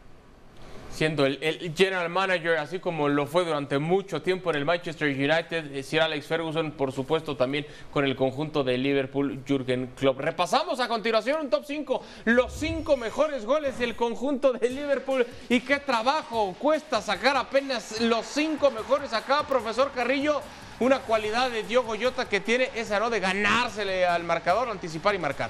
siendo 0.93 1.25
el, 1.25 1.73
general 1.75 2.10
manager, 2.10 2.58
así 2.58 2.79
como 2.79 3.10
lo 3.10 3.25
fue 3.25 3.43
durante 3.43 3.79
mucho 3.79 4.21
tiempo 4.21 4.51
en 4.51 4.58
el 4.58 4.65
Manchester 4.65 5.10
United, 5.10 5.75
eh, 5.75 5.84
Sir 5.84 6.01
Alex 6.01 6.27
Ferguson, 6.27 6.71
por 6.71 6.91
supuesto 6.91 7.36
también 7.36 7.65
con 7.91 8.06
el 8.06 8.15
conjunto 8.15 8.63
de 8.63 8.77
Liverpool, 8.77 9.43
Jürgen 9.45 9.88
Klopp. 9.97 10.19
Repasamos 10.19 10.79
a 10.79 10.88
continuación 10.88 11.41
un 11.41 11.49
top 11.49 11.63
5, 11.65 12.01
los 12.25 12.53
5 12.53 12.97
mejores 12.97 13.45
goles 13.45 13.79
del 13.79 13.95
conjunto 13.95 14.53
de 14.53 14.69
Liverpool 14.69 15.25
y 15.49 15.62
qué 15.62 15.79
trabajo 15.79 16.56
cuesta 16.60 17.01
sacar 17.01 17.38
apenas 17.38 17.99
los 18.01 18.25
5 18.27 18.71
mejores 18.71 19.13
acá, 19.13 19.43
profesor 19.47 19.91
Carrillo. 19.93 20.41
Una 20.79 20.99
cualidad 20.99 21.49
de 21.51 21.63
Diogo 21.63 21.93
Jota 21.99 22.27
que 22.27 22.39
tiene 22.39 22.69
esa, 22.75 22.99
¿no? 22.99 23.10
De 23.10 23.19
ganársele 23.19 24.06
al 24.06 24.23
marcador, 24.23 24.69
anticipar 24.69 25.15
y 25.15 25.19
marcar. 25.19 25.49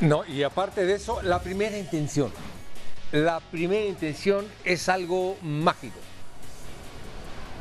No, 0.00 0.24
y 0.26 0.42
aparte 0.42 0.84
de 0.84 0.94
eso, 0.94 1.22
la 1.22 1.40
primera 1.40 1.78
intención 1.78 2.32
la 3.12 3.40
primera 3.40 3.84
intención 3.84 4.46
es 4.64 4.88
algo 4.88 5.36
mágico. 5.42 5.98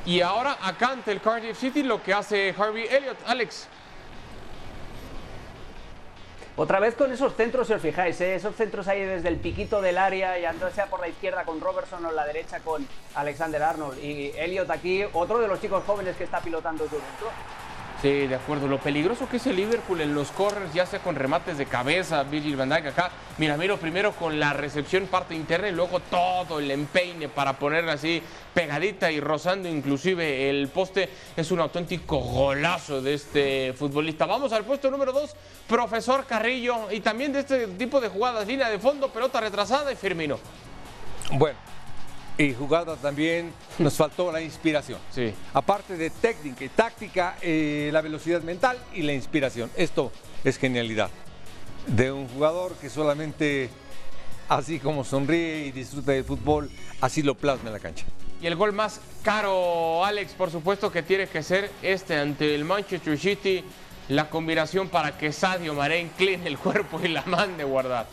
Y 0.05 0.21
ahora 0.21 0.57
acá 0.61 0.91
ante 0.91 1.11
el 1.11 1.21
Cardiff 1.21 1.57
City 1.57 1.83
lo 1.83 2.01
que 2.01 2.13
hace 2.13 2.53
Harvey 2.57 2.85
Elliott, 2.89 3.17
Alex. 3.25 3.67
Otra 6.55 6.79
vez 6.79 6.93
con 6.95 7.11
esos 7.11 7.35
centros, 7.35 7.67
si 7.67 7.73
os 7.73 7.81
fijáis, 7.81 8.19
¿eh? 8.19 8.35
esos 8.35 8.53
centros 8.53 8.87
ahí 8.89 9.01
desde 9.01 9.29
el 9.29 9.37
piquito 9.37 9.81
del 9.81 9.97
área 9.97 10.37
y 10.37 10.43
andando 10.43 10.75
sea 10.75 10.87
por 10.87 10.99
la 10.99 11.07
izquierda 11.07 11.45
con 11.45 11.61
Robertson 11.61 12.05
o 12.05 12.11
la 12.11 12.25
derecha 12.25 12.59
con 12.59 12.85
Alexander 13.15 13.63
Arnold. 13.63 14.03
Y 14.03 14.33
Elliot 14.35 14.69
aquí, 14.69 15.03
otro 15.13 15.39
de 15.39 15.47
los 15.47 15.61
chicos 15.61 15.83
jóvenes 15.85 16.17
que 16.17 16.25
está 16.25 16.41
pilotando 16.41 16.83
el 16.83 16.89
Sí, 18.01 18.27
de 18.27 18.35
acuerdo. 18.35 18.65
Lo 18.67 18.79
peligroso 18.79 19.27
que 19.27 19.37
es 19.37 19.47
el 19.47 19.57
Liverpool 19.57 19.99
en 19.99 20.15
los 20.15 20.31
corners, 20.31 20.73
ya 20.73 20.85
sea 20.85 20.99
con 20.99 21.15
remates 21.15 21.57
de 21.57 21.65
cabeza, 21.65 22.23
Virgil 22.23 22.55
van 22.55 22.69
Dijk 22.69 22.87
acá. 22.87 23.11
Mira, 23.37 23.57
miro 23.57 23.75
primero 23.75 24.13
con 24.13 24.39
la 24.39 24.53
recepción 24.53 25.07
parte 25.07 25.35
interna 25.35 25.67
y 25.67 25.73
luego 25.73 25.99
todo 25.99 26.59
el 26.59 26.71
empeine 26.71 27.27
para 27.27 27.59
ponerla 27.59 27.93
así 27.93 28.23
pegadita 28.53 29.11
y 29.11 29.19
rozando 29.19 29.67
inclusive 29.67 30.49
el 30.49 30.69
poste. 30.69 31.09
Es 31.35 31.51
un 31.51 31.59
auténtico 31.59 32.19
golazo 32.19 33.01
de 33.01 33.15
este 33.15 33.73
futbolista. 33.73 34.25
Vamos 34.25 34.53
al 34.53 34.63
puesto 34.63 34.89
número 34.89 35.11
dos, 35.11 35.35
profesor 35.67 36.25
Carrillo. 36.25 36.89
Y 36.91 37.01
también 37.01 37.33
de 37.33 37.39
este 37.39 37.67
tipo 37.67 37.99
de 37.99 38.07
jugadas, 38.07 38.47
línea 38.47 38.69
de 38.69 38.79
fondo, 38.79 39.09
pelota 39.09 39.41
retrasada 39.41 39.91
y 39.91 39.97
Firmino. 39.97 40.39
Bueno, 41.33 41.57
y 42.39 42.53
jugada 42.53 42.95
también 42.95 43.51
nos 43.77 43.95
faltó 43.95 44.31
la 44.31 44.41
inspiración. 44.41 44.97
Sí. 45.11 45.33
Aparte 45.53 45.97
de 45.97 46.09
técnica 46.09 46.63
y 46.63 46.69
táctica, 46.69 47.35
eh, 47.41 47.89
la 47.91 48.01
velocidad 48.01 48.41
mental 48.41 48.79
y 48.93 49.01
la 49.01 49.13
inspiración. 49.13 49.69
Esto 49.75 50.11
es 50.45 50.57
genialidad 50.57 51.09
de 51.85 52.13
un 52.13 52.29
jugador 52.29 52.75
que 52.75 52.89
solamente 52.89 53.69
así 54.47 54.79
como 54.79 55.03
sonríe 55.03 55.65
y 55.65 55.71
disfruta 55.71 56.13
del 56.13 56.23
fútbol, 56.23 56.71
así 57.01 57.21
lo 57.23 57.35
plasma 57.35 57.69
en 57.69 57.73
la 57.73 57.79
cancha. 57.79 58.05
Y 58.41 58.47
el 58.47 58.55
gol 58.55 58.71
más 58.71 59.01
caro, 59.21 60.05
Alex, 60.05 60.31
por 60.31 60.49
supuesto 60.49 60.89
que 60.89 61.03
tiene 61.03 61.27
que 61.27 61.43
ser 61.43 61.69
este 61.81 62.15
ante 62.15 62.55
el 62.55 62.63
Manchester 62.63 63.19
City, 63.19 63.65
la 64.07 64.29
combinación 64.29 64.87
para 64.87 65.17
que 65.17 65.33
Sadio 65.33 65.73
Mané 65.73 65.99
incline 65.99 66.47
el 66.47 66.57
cuerpo 66.57 67.01
y 67.03 67.09
la 67.09 67.23
mande 67.25 67.65
guardar. 67.65 68.07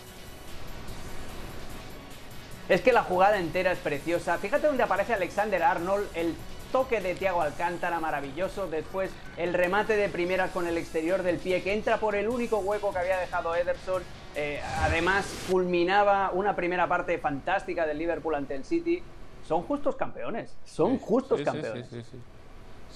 Es 2.68 2.80
que 2.80 2.92
la 2.92 3.02
jugada 3.02 3.38
entera 3.38 3.72
es 3.72 3.78
preciosa. 3.78 4.38
Fíjate 4.38 4.66
donde 4.66 4.82
aparece 4.82 5.14
Alexander 5.14 5.62
Arnold, 5.62 6.08
el 6.14 6.34
toque 6.72 7.00
de 7.00 7.14
Thiago 7.14 7.40
Alcántara 7.40 8.00
maravilloso, 8.00 8.66
después 8.66 9.10
el 9.36 9.54
remate 9.54 9.96
de 9.96 10.08
primeras 10.08 10.50
con 10.50 10.66
el 10.66 10.76
exterior 10.76 11.22
del 11.22 11.38
pie 11.38 11.62
que 11.62 11.72
entra 11.72 11.98
por 11.98 12.16
el 12.16 12.28
único 12.28 12.58
hueco 12.58 12.92
que 12.92 12.98
había 12.98 13.18
dejado 13.18 13.54
Ederson. 13.54 14.02
Eh, 14.34 14.60
además, 14.80 15.26
culminaba 15.50 16.30
una 16.32 16.56
primera 16.56 16.88
parte 16.88 17.18
fantástica 17.18 17.86
del 17.86 17.98
Liverpool 17.98 18.34
ante 18.34 18.54
el 18.56 18.64
City. 18.64 19.02
Son 19.46 19.62
justos 19.62 19.94
campeones, 19.94 20.56
son 20.64 20.98
justos 20.98 21.40
campeones. 21.42 21.86
Sí, 21.88 22.02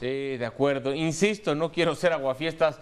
sí, 0.00 0.37
de 0.37 0.46
acuerdo. 0.46 0.92
Insisto, 0.92 1.54
no 1.54 1.70
quiero 1.70 1.94
ser 1.94 2.12
aguafiestas 2.12 2.80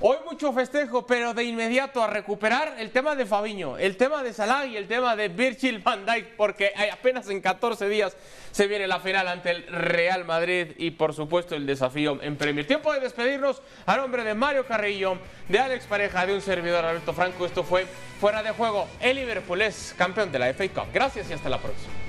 Hoy 0.00 0.16
mucho 0.24 0.52
festejo, 0.52 1.04
pero 1.08 1.34
de 1.34 1.42
inmediato 1.42 2.00
a 2.00 2.06
recuperar 2.06 2.76
el 2.78 2.92
tema 2.92 3.16
de 3.16 3.26
Fabiño, 3.26 3.78
el 3.78 3.96
tema 3.96 4.22
de 4.22 4.32
Salah 4.32 4.64
y 4.64 4.76
el 4.76 4.86
tema 4.86 5.16
de 5.16 5.26
Virgil 5.26 5.80
van 5.80 6.06
Dijk, 6.06 6.36
porque 6.36 6.70
apenas 6.92 7.28
en 7.30 7.40
14 7.40 7.88
días 7.88 8.16
se 8.52 8.68
viene 8.68 8.86
la 8.86 9.00
final 9.00 9.26
ante 9.26 9.50
el 9.50 9.66
Real 9.66 10.24
Madrid 10.24 10.68
y 10.78 10.92
por 10.92 11.14
supuesto 11.14 11.56
el 11.56 11.66
desafío 11.66 12.22
en 12.22 12.36
Premier. 12.36 12.64
Tiempo 12.64 12.92
de 12.92 13.00
despedirnos 13.00 13.60
a 13.86 13.96
nombre 13.96 14.22
de 14.22 14.34
Mario 14.34 14.64
Carrillo, 14.66 15.18
de 15.48 15.58
Alex 15.58 15.86
Pareja, 15.86 16.26
de 16.26 16.34
un 16.34 16.42
servidor 16.42 16.84
Alberto 16.84 17.12
Franco. 17.12 17.44
Esto 17.44 17.64
fue 17.64 17.84
Fuera 18.20 18.44
de 18.44 18.52
Juego. 18.52 18.86
El 19.00 19.16
Liverpool 19.16 19.62
es 19.62 19.96
campeón 19.98 20.30
de 20.30 20.38
la 20.38 20.54
FA 20.54 20.68
Cup. 20.68 20.92
Gracias 20.92 21.28
y 21.28 21.32
hasta 21.32 21.48
la 21.48 21.58
próxima. 21.58 22.07